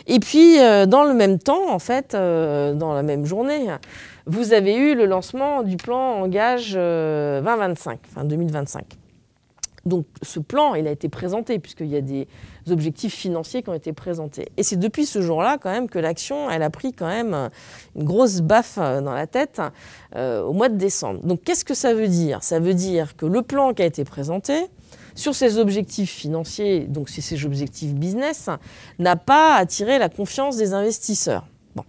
[0.08, 3.70] Et puis, dans le même temps, en fait, dans la même journée,
[4.26, 8.86] vous avez eu le lancement du plan Engage 2025, euh, enfin 2025.
[9.86, 12.28] Donc ce plan, il a été présenté puisqu'il y a des
[12.70, 14.50] objectifs financiers qui ont été présentés.
[14.58, 17.50] Et c'est depuis ce jour-là quand même que l'action, elle a pris quand même
[17.96, 19.60] une grosse baffe dans la tête
[20.16, 21.22] euh, au mois de décembre.
[21.26, 22.44] Donc qu'est-ce que ça veut dire?
[22.44, 24.68] Ça veut dire que le plan qui a été présenté,
[25.16, 28.50] sur ses objectifs financiers, donc c'est ses objectifs business,
[29.00, 31.46] n'a pas attiré la confiance des investisseurs.
[31.76, 31.84] Bon.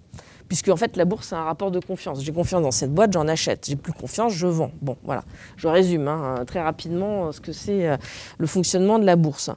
[0.53, 2.23] Puisque en fait la bourse c'est un rapport de confiance.
[2.23, 3.65] J'ai confiance dans cette boîte, j'en achète.
[3.67, 4.71] J'ai plus confiance, je vends.
[4.83, 5.25] Bon, voilà.
[5.57, 7.97] Je résume hein, très rapidement ce que c'est euh,
[8.37, 9.49] le fonctionnement de la bourse.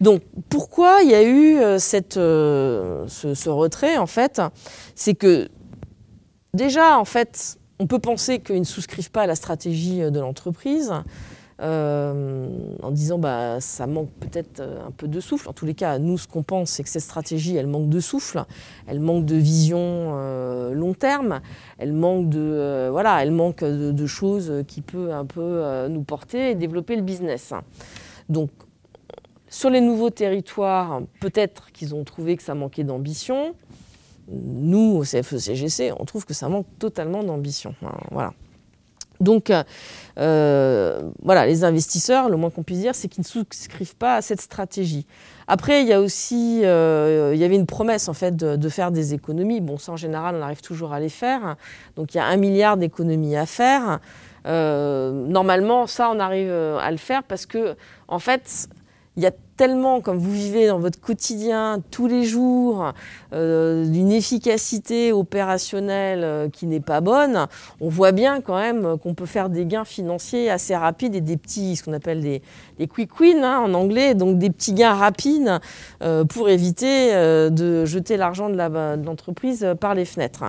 [0.00, 1.76] Donc pourquoi il y a eu euh,
[2.16, 4.40] euh, ce retrait en fait?
[4.94, 5.50] C'est que
[6.54, 10.94] déjà en fait on peut penser qu'ils ne souscrivent pas à la stratégie de l'entreprise.
[11.60, 12.46] Euh,
[12.84, 15.48] en disant bah ça manque peut-être euh, un peu de souffle.
[15.48, 17.98] En tous les cas, nous ce qu'on pense c'est que cette stratégie elle manque de
[17.98, 18.44] souffle,
[18.86, 21.40] elle manque de vision euh, long terme,
[21.78, 26.54] elle manque de voilà, elle manque de, choses qui peut un peu nous porter et
[26.54, 27.52] développer le business.
[28.28, 28.50] Donc
[29.48, 33.54] sur les nouveaux territoires, peut-être qu'ils ont trouvé que ça manquait d'ambition.
[34.30, 37.74] Nous, au CFE-CGC, on trouve que ça manque totalement d'ambition.
[38.12, 38.32] Voilà.
[39.20, 39.52] Donc,
[40.18, 44.22] euh, voilà, les investisseurs, le moins qu'on puisse dire, c'est qu'ils ne souscrivent pas à
[44.22, 45.06] cette stratégie.
[45.46, 48.90] Après, il y a aussi, euh, il y avait une promesse en fait de, faire
[48.90, 49.60] des économies.
[49.60, 51.56] Bon, ça en général, on arrive toujours à les faire.
[51.96, 54.00] Donc, il y a un milliard d'économies à faire.
[54.46, 57.76] Euh, normalement, ça, on arrive à le faire parce que,
[58.08, 58.68] en fait,
[59.16, 62.92] il y a tellement, comme vous vivez dans votre quotidien tous les jours,
[63.34, 67.48] euh, d'une efficacité opérationnelle euh, qui n'est pas bonne,
[67.80, 71.36] on voit bien quand même qu'on peut faire des gains financiers assez rapides et des
[71.36, 72.40] petits, ce qu'on appelle des,
[72.86, 75.58] quick wins hein, en anglais, donc des petits gains rapides
[76.02, 77.12] euh, pour éviter
[77.50, 80.44] de jeter l'argent de l'entreprise par les fenêtres.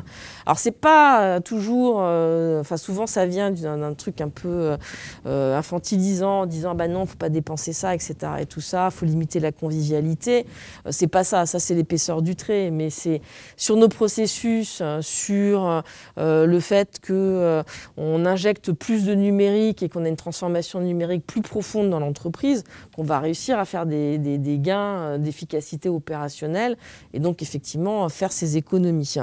[0.46, 4.78] Alors c'est pas toujours, enfin souvent ça vient d'un truc un peu
[5.26, 8.16] infantilisant, en disant bah non, faut pas dépenser ça, etc.
[8.40, 10.46] et tout ça faut limiter la convivialité.
[10.86, 13.22] Euh, c'est pas ça, ça c'est l'épaisseur du trait, mais c'est
[13.56, 15.84] sur nos processus, euh, sur
[16.18, 17.64] euh, le fait que
[17.98, 22.64] on injecte plus de numérique et qu'on a une transformation numérique plus profonde dans l'entreprise,
[22.96, 26.78] qu'on va réussir à faire des, des, des gains d'efficacité opérationnelle
[27.14, 29.16] et donc effectivement faire ces économies.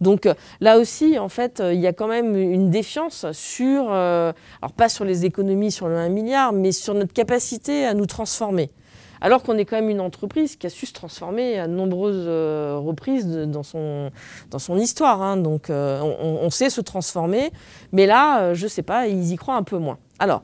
[0.00, 0.28] Donc
[0.60, 5.04] là aussi, en fait, il y a quand même une défiance sur, alors pas sur
[5.04, 8.70] les économies sur le 1 milliard, mais sur notre capacité à nous transformer
[9.20, 12.24] alors qu'on est quand même une entreprise qui a su se transformer à de nombreuses
[12.26, 14.10] euh, reprises dans, son,
[14.78, 15.22] histoire.
[15.22, 15.36] Hein.
[15.36, 17.50] Donc euh, on, on, sait se transformer,
[17.92, 19.98] mais là, euh, je ne sais pas, ils y croient un peu moins.
[20.18, 20.42] Alors,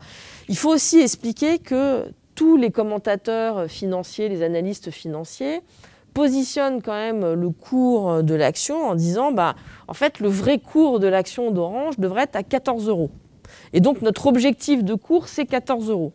[0.49, 5.61] il faut aussi expliquer que tous les commentateurs financiers, les analystes financiers,
[6.13, 9.55] positionnent quand même le cours de l'action en disant, bah,
[9.87, 13.11] en fait, le vrai cours de l'action d'Orange devrait être à 14 euros.
[13.75, 16.13] Et donc, notre objectif de cours, c'est 14 euros.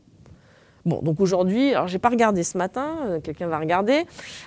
[0.85, 4.05] Bon, donc aujourd'hui, alors j'ai pas regardé ce matin, euh, quelqu'un va regarder.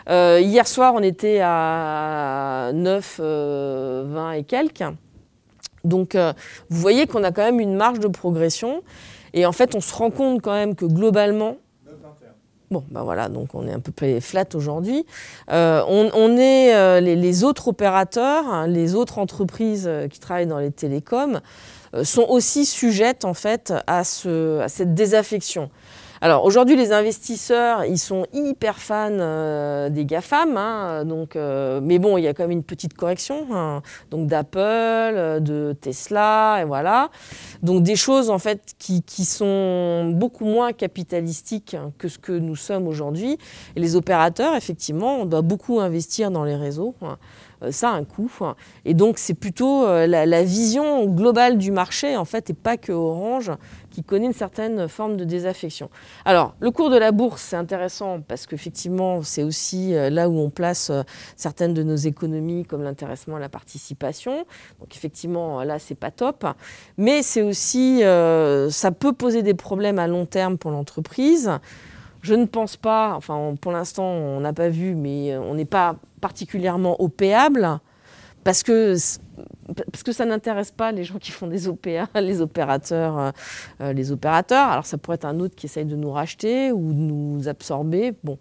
[0.09, 4.85] Euh, hier soir, on était à 9, euh, 20 et quelques.
[5.85, 6.33] Donc, euh,
[6.71, 8.83] vous voyez qu'on a quand même une marge de progression.
[9.33, 11.57] Et en fait, on se rend compte quand même que globalement,
[12.71, 15.05] Bon, ben voilà, donc on est un peu flat aujourd'hui.
[15.53, 21.41] Euh, on, euh, les, autres opérateurs, hein, les autres entreprises qui travaillent dans les télécoms
[21.95, 25.71] euh, sont aussi sujettes en fait à cette désaffection.
[26.25, 31.99] Alors aujourd'hui, les investisseurs, ils sont hyper fans euh, des GAFAM, hein, donc, euh, mais
[31.99, 36.61] bon, il y a quand même une petite correction, hein, donc d'Apple, euh, de Tesla,
[36.63, 37.11] et voilà.
[37.63, 42.57] Donc des choses en fait qui, qui sont beaucoup moins capitalistiques que ce que nous
[42.57, 43.37] sommes aujourd'hui.
[43.77, 46.95] Et les opérateurs, effectivement, on doit beaucoup investir dans les réseaux.
[47.61, 48.31] Hein ça a un coût.
[48.85, 52.93] Et donc, c'est plutôt la, la, vision globale du marché, en fait, et pas que
[52.93, 53.51] Orange,
[53.91, 55.91] qui connaît une certaine forme de désaffection.
[56.25, 60.51] Alors, le cours de la bourse, c'est intéressant parce qu'effectivement, c'est aussi là où on
[60.51, 60.91] place
[61.37, 64.45] certaines de nos économies, comme l'intéressement à la participation.
[64.81, 66.47] Donc, effectivement, là, c'est pas top.
[66.97, 71.51] Mais c'est aussi, euh, ça peut poser des problèmes à long terme pour l'entreprise.
[72.25, 75.97] Je ne pense pas, enfin, pour l'instant, on n'a pas vu, mais on n'est pas
[76.23, 77.81] particulièrement opéable
[78.45, 83.33] parce que ça n'intéresse pas les gens qui font des OPA, les opérateurs,
[83.83, 84.69] euh, les opérateurs.
[84.69, 88.15] Alors ça pourrait être un autre qui essaye de nous racheter ou de nous absorber.
[88.23, 88.39] Bon,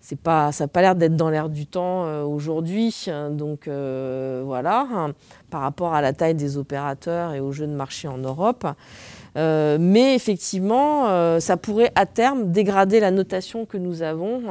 [0.00, 3.06] c'est pas, ça n'a pas l'air d'être dans l'air du temps euh, aujourd'hui.
[3.30, 5.12] Donc euh, voilà, hein,
[5.50, 8.66] par rapport à la taille des opérateurs et aux jeux de marché en Europe.
[9.36, 14.42] Euh, mais effectivement, euh, ça pourrait à terme dégrader la notation que nous avons,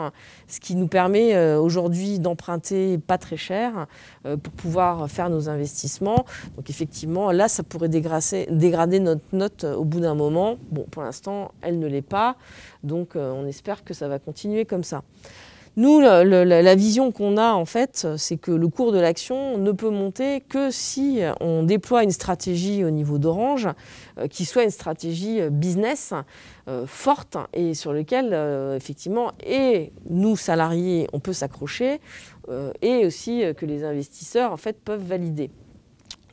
[0.48, 3.88] ce qui nous permet euh, aujourd'hui d'emprunter pas très cher
[4.24, 6.26] pour pouvoir faire nos investissements.
[6.56, 10.58] Donc effectivement, là, ça pourrait dégrader notre note au bout d'un moment.
[10.72, 12.36] Bon, pour l'instant, elle ne l'est pas.
[12.84, 15.04] Donc on espère que ça va continuer comme ça.
[15.80, 19.92] Nous, la, vision qu'on a, en fait, c'est que le cours de l'action ne peut
[19.92, 23.70] monter que si on déploie une stratégie au niveau d'Orange,
[24.18, 26.16] euh, qui soit une stratégie euh, business
[26.68, 28.34] euh, forte et sur laquelle,
[28.76, 32.00] effectivement, et nous, salariés, on peut s'accrocher,
[32.82, 35.52] et aussi que les investisseurs, en fait, peuvent valider.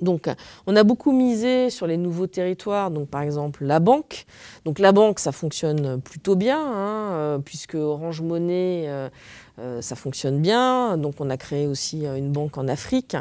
[0.00, 0.28] Donc,
[0.66, 4.26] on a beaucoup misé sur les nouveaux territoires, donc par exemple la banque.
[4.64, 9.09] Donc la banque, ça fonctionne plutôt bien, hein, euh, puisque Orange Money, euh,
[9.61, 10.96] euh, ça fonctionne bien.
[10.96, 13.16] Donc on a créé aussi une banque en Afrique,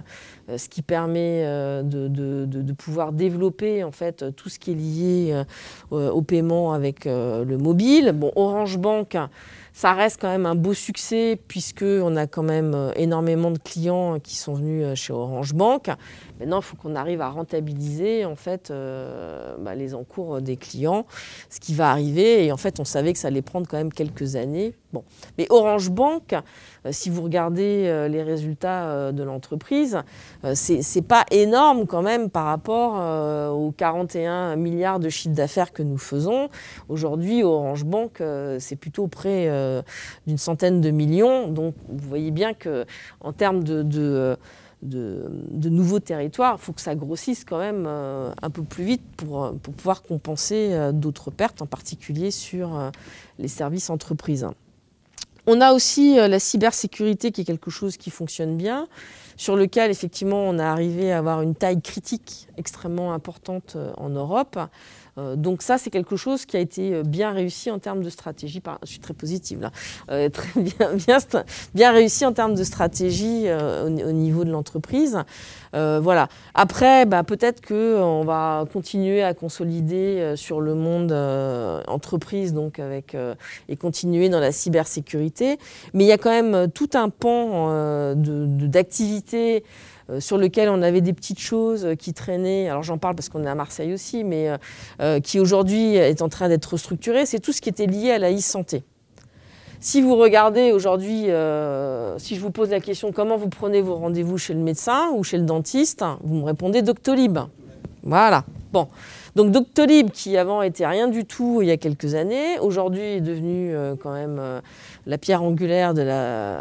[0.55, 1.43] ce qui permet
[1.83, 5.43] de, pouvoir développer en fait tout ce qui est lié
[5.91, 8.12] au paiement avec le mobile.
[8.13, 9.17] Bon, Orange Bank.
[9.75, 14.19] Ça reste quand même un beau succès puisqu'on a quand même euh, énormément de clients
[14.19, 15.89] qui sont venus euh, chez Orange Bank.
[16.39, 21.07] Maintenant, il faut qu'on arrive à rentabiliser en fait euh, bah, les encours des clients,
[21.49, 22.45] ce qui va arriver.
[22.45, 24.75] Et en fait, on savait que ça allait prendre quand même quelques années.
[24.93, 25.03] Bon,
[25.38, 26.36] mais Orange Bank,
[26.91, 29.97] si vous regardez les résultats de l'entreprise,
[30.53, 35.97] c'est pas énorme quand même par rapport aux 41 milliards de chiffre d'affaires que nous
[35.97, 36.49] faisons.
[36.89, 38.21] Aujourd'hui, Orange Bank,
[38.60, 39.82] c'est plutôt près euh,
[40.27, 41.47] d'une centaine de millions.
[41.47, 44.38] Donc vous voyez bien qu'en termes de,
[44.82, 49.53] nouveaux territoires, il faut que ça grossisse quand même euh, un peu plus vite pour,
[49.53, 52.91] pouvoir compenser euh, d'autres pertes, en particulier sur
[53.39, 54.47] les services entreprises.
[55.45, 58.88] On a aussi la cybersécurité qui est quelque chose qui fonctionne bien,
[59.36, 64.58] sur lequel effectivement on a arrivé à avoir une taille critique extrêmement importante en Europe.
[65.17, 68.10] Euh, donc ça, c'est quelque chose qui a été euh, bien réussi en termes de
[68.10, 68.62] stratégie.
[68.84, 69.71] Je suis très positive là.
[70.10, 71.17] Euh, très bien, bien,
[71.73, 75.17] bien, réussi en termes de stratégie au, niveau de l'entreprise.
[75.73, 76.28] voilà.
[76.54, 81.12] Après, bah, peut-être qu'on va continuer à consolider sur le monde
[81.88, 83.15] entreprise, donc avec
[83.69, 85.58] et continuer dans la cybersécurité.
[85.93, 89.63] Mais il y a quand même tout un pan d'activités
[90.09, 92.69] euh, sur lequel on avait des petites choses qui traînaient.
[92.69, 94.57] Alors j'en parle parce qu'on est à Marseille aussi, mais euh,
[95.01, 97.25] euh, qui aujourd'hui est en train d'être restructuré.
[97.25, 98.83] C'est tout ce qui était lié à la e-santé.
[99.79, 101.25] Si vous regardez aujourd'hui,
[102.17, 105.25] si je vous pose la question comment vous prenez vos rendez-vous chez le médecin ou
[105.25, 107.37] chez le dentiste, vous me répondez Doctolib.
[108.01, 108.45] Voilà.
[108.71, 108.87] Bon.
[109.35, 113.21] Donc Doctolib, qui avant était rien du tout il y a quelques années, aujourd'hui est
[113.21, 114.39] devenu quand même
[115.05, 116.59] la pierre angulaire de la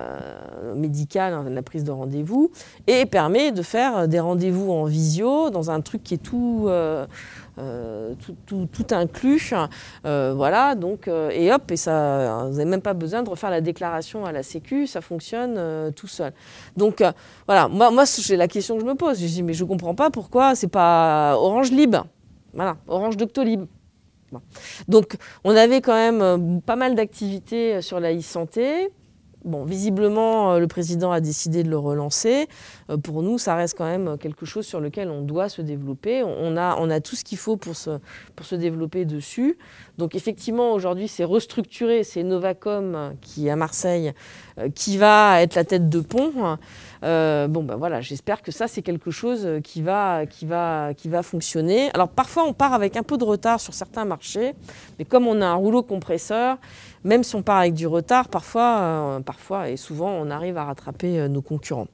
[0.75, 2.51] médicale, hein, la prise de rendez-vous,
[2.87, 7.07] et permet de faire des rendez-vous en visio dans un truc qui est tout, euh,
[7.59, 8.15] euh,
[8.91, 9.55] inclus.
[10.05, 13.61] Euh, voilà, donc, et hop, et ça, vous n'avez même pas besoin de refaire la
[13.61, 16.33] déclaration à la Sécu, ça fonctionne tout seul.
[16.77, 17.03] Donc
[17.47, 19.21] voilà, moi, c'est la question que je me pose.
[19.21, 21.97] Je dis, mais je ne comprends pas pourquoi c'est pas Orange Lib.
[22.53, 23.67] Voilà, Orange Doctolib.
[24.89, 28.91] Donc on avait quand même euh, pas mal d'activités euh, sur la e-santé.
[29.45, 32.49] Bon, visiblement, euh, le président a décidé de le relancer.
[33.03, 36.23] Pour nous, ça reste quand même quelque chose sur lequel on doit se développer.
[36.23, 37.99] On a, on a tout ce qu'il faut pour se,
[38.37, 39.59] pour se développer dessus.
[39.99, 42.05] Donc effectivement, aujourd'hui, c'est restructuré.
[42.05, 44.13] C'est Novacom qui est à Marseille
[44.75, 46.59] qui va être la tête de pont.
[47.05, 51.09] Euh, bon, ben voilà, j'espère que ça, c'est quelque chose qui va, qui, va, qui
[51.09, 51.91] va fonctionner.
[51.95, 54.55] Alors, parfois, on part avec un peu de retard sur certains marchés,
[54.99, 56.59] mais comme on a un rouleau compresseur,
[57.05, 61.19] même si on part avec du retard, parfois, euh, et souvent, on arrive à rattraper
[61.19, 61.89] euh, nos concurrents.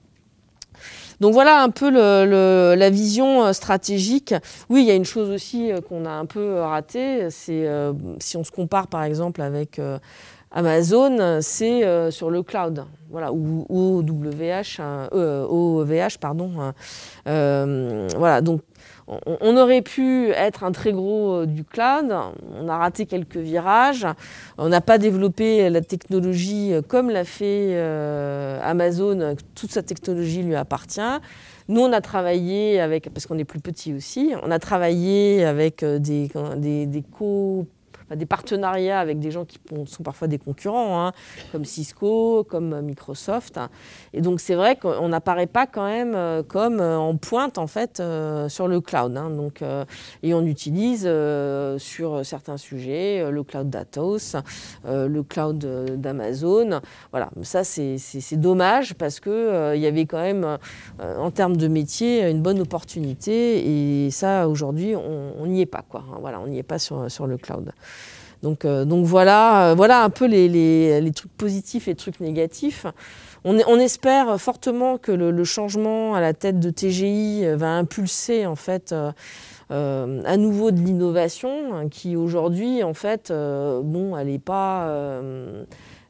[1.20, 4.32] Donc voilà un peu la vision stratégique.
[4.68, 7.68] Oui, il y a une chose aussi qu'on a un peu ratée, c'est
[8.20, 9.80] si on se compare par exemple avec
[10.50, 14.80] Amazon, c'est euh, sur le cloud, voilà, ou OVH,
[15.12, 16.52] OVH pardon.
[16.58, 16.72] Hein.
[17.26, 18.62] Euh, voilà, donc
[19.08, 22.14] on, aurait pu être un très gros euh, du cloud,
[22.54, 24.06] on a raté quelques virages,
[24.58, 27.78] on n'a pas développé la technologie comme l'a fait
[28.62, 31.00] Amazon, toute sa technologie lui appartient.
[31.68, 35.84] Nous, on a travaillé avec, parce qu'on est plus petit aussi, on a travaillé avec
[35.84, 37.02] des, des, des
[38.16, 41.12] des partenariats avec des gens qui sont parfois des concurrents, hein,
[41.52, 43.60] comme Cisco, comme Microsoft.
[44.12, 47.66] Et donc c'est vrai qu'on n'apparaît pas quand même euh, comme euh, en pointe en
[47.66, 49.16] fait euh, sur le cloud.
[49.16, 49.30] Hein.
[49.30, 49.62] donc,
[50.22, 51.08] et on utilise
[51.78, 54.36] sur certains sujets le cloud d'Atos,
[54.84, 55.58] le cloud
[55.96, 56.80] d'Amazon.
[57.10, 60.58] Voilà, ça c'est dommage parce qu'il il y avait quand même
[61.00, 66.04] en termes de métier une bonne opportunité et ça aujourd'hui on n'y est pas quoi.
[66.10, 66.18] Hein.
[66.20, 67.72] voilà, on n'y est pas sur, sur le cloud.
[68.42, 72.86] Donc, euh, donc voilà, euh, voilà un peu les, trucs positifs et les trucs négatifs.
[73.44, 78.46] On, on espère fortement que le, changement à la tête de TGI euh, va impulser
[78.46, 78.94] en fait
[79.70, 85.20] à nouveau de l'innovation, hein, qui aujourd'hui en fait, bon, elle n'est pas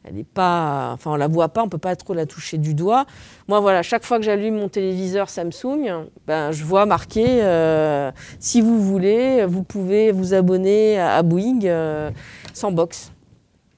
[0.09, 2.75] elle n'est pas, enfin on la voit pas, on peut pas trop la toucher du
[2.75, 3.05] doigt.
[3.47, 8.61] Moi voilà, chaque fois que j'allume mon téléviseur Samsung, ben, je vois marqué euh, si
[8.61, 12.11] vous voulez, vous pouvez vous abonner à, Bouygues euh,
[12.55, 13.13] sans box.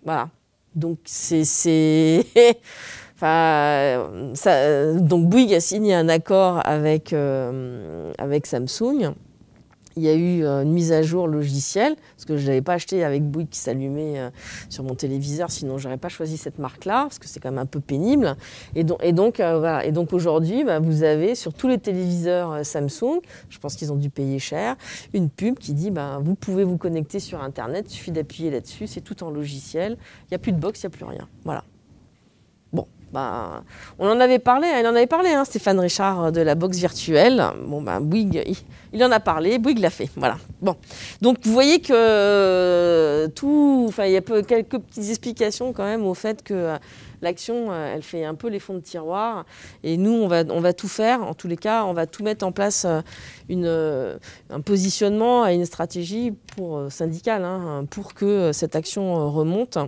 [0.05, 0.29] Voilà.
[0.75, 2.25] Donc c'est
[3.17, 4.09] enfin,
[5.01, 9.15] donc Bouygues a signé un accord euh, avec Samsung
[9.97, 12.75] il y a eu euh, une mise à jour logicielle, parce que je n'avais pas
[12.75, 14.31] acheté avec Bouygues qui s'allumait euh,
[14.69, 17.59] sur mon téléviseur, sinon je n'aurais pas choisi cette marque-là, parce que c'est quand même
[17.59, 18.37] un peu pénible.
[18.75, 23.93] Et euh, donc aujourd'hui, bah, vous avez sur tous les téléviseurs Samsung, je pense qu'ils
[23.93, 24.77] ont dû payer cher,
[25.13, 28.87] une pub qui dit bah, vous pouvez vous connecter sur Internet, il suffit d'appuyer là-dessus,
[28.87, 31.29] c'est tout en logiciel, il n'y a plus de box, il n'y a plus rien.
[31.45, 31.65] Voilà.
[33.13, 33.65] Bah,
[33.99, 37.45] on en avait parlé, il en avait parlé, hein, Stéphane Richard de la boxe virtuelle.
[37.67, 38.45] Bon, ben, Bouygues,
[38.93, 40.09] il, en a parlé, Bouygues l'a fait.
[40.15, 40.39] Voilà.
[40.63, 40.77] Bon.
[41.21, 43.87] Donc, vous voyez que euh, tout.
[43.89, 46.79] Enfin, il y a quelques petites explications quand même au fait que euh,
[47.21, 49.45] l'action, euh, elle fait un peu les fonds de tiroir.
[49.83, 51.25] Et nous, on va, tout faire.
[51.25, 56.31] En tous les cas, on va tout mettre en place un positionnement et une stratégie
[56.55, 59.79] pour, syndicale hein, pour que cette action remonte.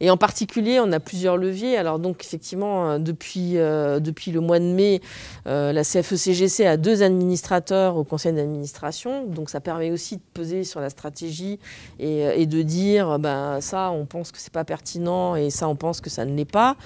[0.00, 1.76] Et en particulier, on a plusieurs leviers.
[1.76, 5.00] Alors donc effectivement, euh, depuis, euh, depuis le mois de mai,
[5.46, 9.26] euh, la CFE-CGC a deux administrateurs au conseil d'administration.
[9.26, 11.58] Donc ça permet aussi de peser sur la stratégie
[11.98, 16.00] et, de dire, ben, ça, on pense que c'est pas pertinent et ça, on pense
[16.00, 16.76] que ça ne l'est pas.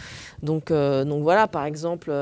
[0.43, 2.13] Donc, donc voilà, par exemple,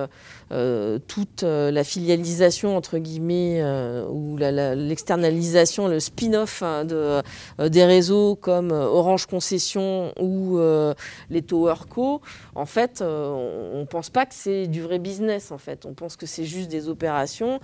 [1.08, 3.62] toute la filialisation, entre guillemets,
[4.08, 7.22] ou l'externalisation, le spin-off hein, de,
[7.68, 10.58] des réseaux comme Orange Concession ou
[11.30, 12.20] les Tower Co,
[12.54, 15.50] en fait, euh, on ne pense pas que c'est du vrai business.
[15.50, 17.60] En fait, on pense que c'est juste des opérations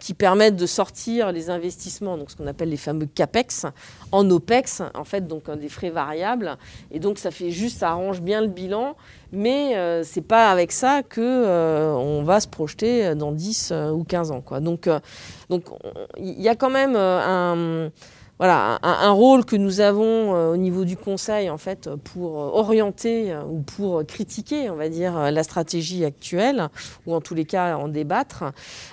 [0.00, 3.66] qui permettent de sortir les investissements, donc ce qu'on appelle les fameux capex,
[4.12, 6.56] en opex, en fait, donc des frais variables.
[6.90, 8.96] Et donc, ça fait juste, ça arrange bien le bilan.
[9.32, 14.30] Mais euh, c'est pas avec ça que on va se projeter dans 10 ou 15
[14.30, 14.44] ans.
[14.60, 14.88] Donc,
[15.50, 15.64] donc
[16.16, 17.90] il y a quand même un
[18.38, 22.58] voilà, un, rôle que nous avons euh, au niveau du Conseil en fait pour euh,
[22.58, 26.68] orienter euh, ou pour critiquer, on va dire, la stratégie actuelle
[27.06, 28.44] ou en tous les cas en débattre.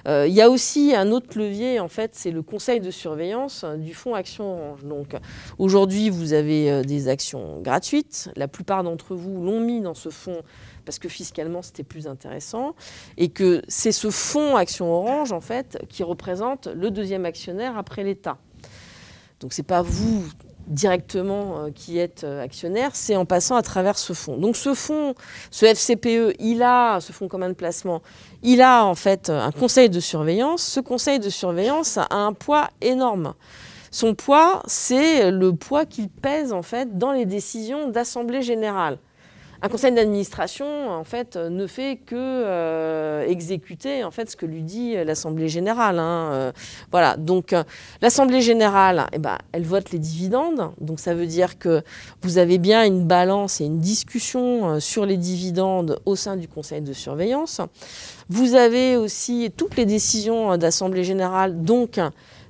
[0.05, 3.95] il y a aussi un autre levier en fait, c'est le Conseil de surveillance du
[3.95, 4.83] Fonds Action Orange.
[4.83, 5.15] Donc
[5.57, 8.29] aujourd'hui, vous avez des actions gratuites.
[8.35, 10.41] La plupart d'entre vous l'ont mis dans ce fonds
[10.85, 12.75] parce que fiscalement c'était plus intéressant,
[13.17, 18.03] et que c'est ce fonds Action Orange en fait qui représente le deuxième actionnaire après
[18.03, 18.37] l'État.
[19.41, 20.23] Donc ce n'est pas vous
[20.67, 24.37] directement euh, qui êtes euh, actionnaire, c'est en passant à travers ce fonds.
[24.37, 25.15] Donc ce fonds,
[25.49, 28.01] ce FCPE, il a, ce fonds commun de placement,
[28.43, 30.61] il a en fait un conseil de surveillance.
[30.61, 33.33] Ce conseil de surveillance a un poids énorme.
[33.89, 38.97] Son poids, c'est le poids qu'il pèse en fait dans les décisions d'assemblée générale
[39.63, 44.63] un conseil d'administration, en fait, ne fait que euh, exécuter en fait ce que lui
[44.63, 45.99] dit l'Assemblée générale.
[45.99, 46.51] Hein, euh.
[46.89, 47.15] voilà.
[47.15, 47.63] Donc, euh,
[48.01, 50.71] l'Assemblée générale, eh ben, elle vote les dividendes.
[50.79, 51.83] Donc, ça veut dire que
[52.23, 56.81] vous avez bien une balance et une discussion sur les dividendes au sein du conseil
[56.81, 57.61] de surveillance.
[58.29, 61.99] Vous avez aussi toutes les décisions d'Assemblée générale, donc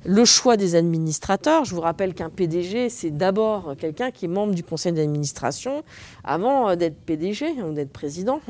[0.05, 1.65] le choix des administrateurs.
[1.65, 5.83] Je vous rappelle qu'un PDG, c'est d'abord quelqu'un qui est membre du conseil d'administration
[6.23, 8.41] avant euh, d'être PDG ou d'être président.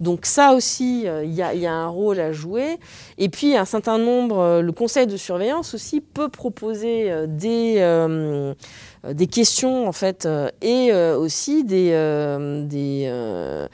[0.00, 2.78] Donc ça aussi, euh, il y, a un rôle à jouer.
[3.18, 8.54] Et puis, un certain nombre, euh, le conseil de surveillance aussi peut proposer des,
[9.08, 10.28] des questions, en fait,
[10.62, 11.90] et aussi des...
[12.68, 13.68] des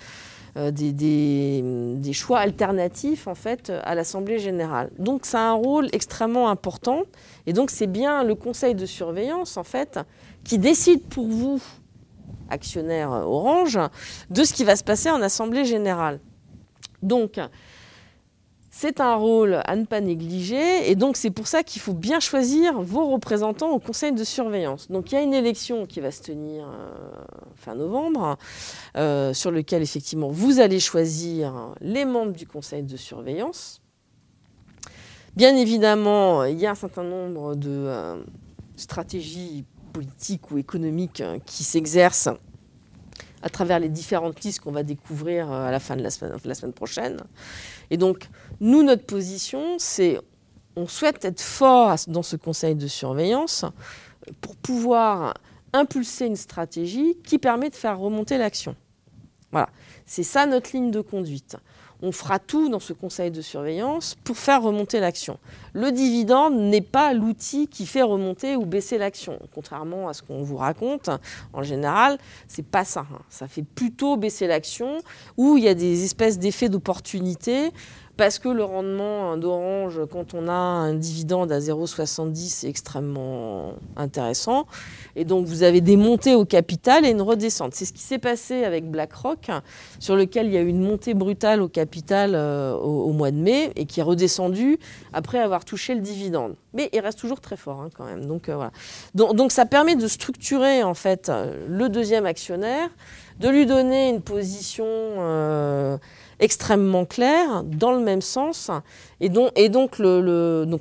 [0.57, 4.91] des, choix alternatifs en fait à l'Assemblée générale.
[4.99, 7.03] Donc ça a un rôle extrêmement important
[7.47, 10.01] et donc c'est bien le Conseil de surveillance en fait
[10.45, 11.61] qui décide pour vous,
[12.49, 13.79] actionnaire Orange,
[14.31, 16.21] de ce qui va se passer en Assemblée générale.
[17.03, 17.39] Donc
[18.79, 22.21] c'est un rôle à ne pas négliger et donc c'est pour ça qu'il faut bien
[22.21, 24.91] choisir vos représentants au conseil de surveillance.
[24.91, 26.91] Donc il y a une élection qui va se tenir euh,
[27.55, 28.37] fin novembre
[28.99, 33.81] euh, sur lequel effectivement vous allez choisir les membres du conseil de surveillance.
[35.37, 38.23] Bien évidemment, il y a un certain nombre de euh,
[38.77, 39.65] stratégies
[39.95, 42.29] politiques ou économiques qui s'exercent
[43.41, 47.23] à travers les différentes listes qu'on va découvrir à la fin de la semaine prochaine.
[47.91, 48.29] Et donc,
[48.61, 50.19] nous, notre position, c'est
[50.77, 53.65] on souhaite être fort dans ce conseil de surveillance
[54.41, 55.35] pour pouvoir
[55.73, 58.77] impulser une stratégie qui permet de faire remonter l'action.
[59.53, 59.71] Voilà,
[60.05, 61.57] c'est ça notre ligne de conduite.
[62.03, 65.39] On fera tout dans ce conseil de surveillance pour faire remonter l'action.
[65.73, 69.39] Le dividende n'est pas l'outil qui fait remonter ou baisser l'action.
[69.55, 71.11] Contrairement à ce qu'on vous raconte,
[71.53, 72.19] en général,
[72.49, 73.07] c'est pas ça.
[73.13, 73.21] Hein.
[73.31, 74.99] Ça fait plutôt baisser l'action
[75.37, 77.73] où il y a des espèces d'effets d'opportunité
[78.17, 84.67] parce que le rendement d'Orange, quand on a un dividende à 0,70, c'est extrêmement intéressant.
[85.17, 87.75] Et donc, vous avez des montées au capital et une redescente.
[87.75, 89.51] C'est ce qui s'est passé avec BlackRock,
[89.99, 93.37] sur lequel il y a eu une montée brutale au capital euh, au, mois de
[93.37, 94.79] mai et qui est redescendue
[95.13, 96.57] après avoir touché le dividende.
[96.73, 98.27] Mais il reste toujours très fort hein, quand même.
[98.27, 98.69] Donc, euh,
[99.15, 101.31] donc, ça permet de structurer en fait
[101.69, 102.89] le deuxième actionnaire,
[103.41, 104.87] de lui donner une position.
[104.87, 105.99] Euh,
[106.41, 108.71] extrêmement clair, dans le même sens.
[109.21, 109.51] Et donc,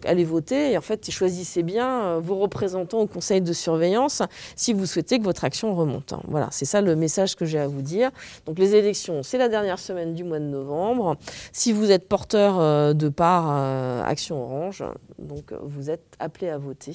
[0.05, 4.21] allez voter et en fait, choisissez bien euh, vos représentants au conseil de surveillance
[4.55, 6.13] si vous souhaitez que votre action remonte.
[6.27, 8.11] Voilà, c'est ça le message que j'ai à vous dire.
[8.45, 11.15] Donc les élections, c'est la dernière semaine du mois de novembre.
[11.53, 14.83] Si vous êtes porteur euh, de part euh, Action Orange,
[15.19, 16.93] donc vous êtes appelé à voter.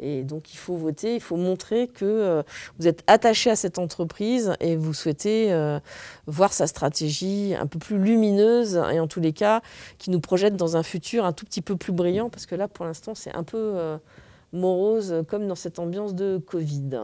[0.00, 2.42] Et donc il faut voter, il faut montrer que euh,
[2.78, 5.78] vous êtes attaché à cette entreprise et vous souhaitez euh,
[6.26, 9.60] voir sa stratégie un peu plus lumineuse et en tous les cas
[9.98, 12.66] qui nous projette dans un futur un tout petit peu plus brillant parce que là
[12.66, 13.98] pour l'instant c'est un peu euh,
[14.54, 16.98] morose comme dans cette ambiance de Covid.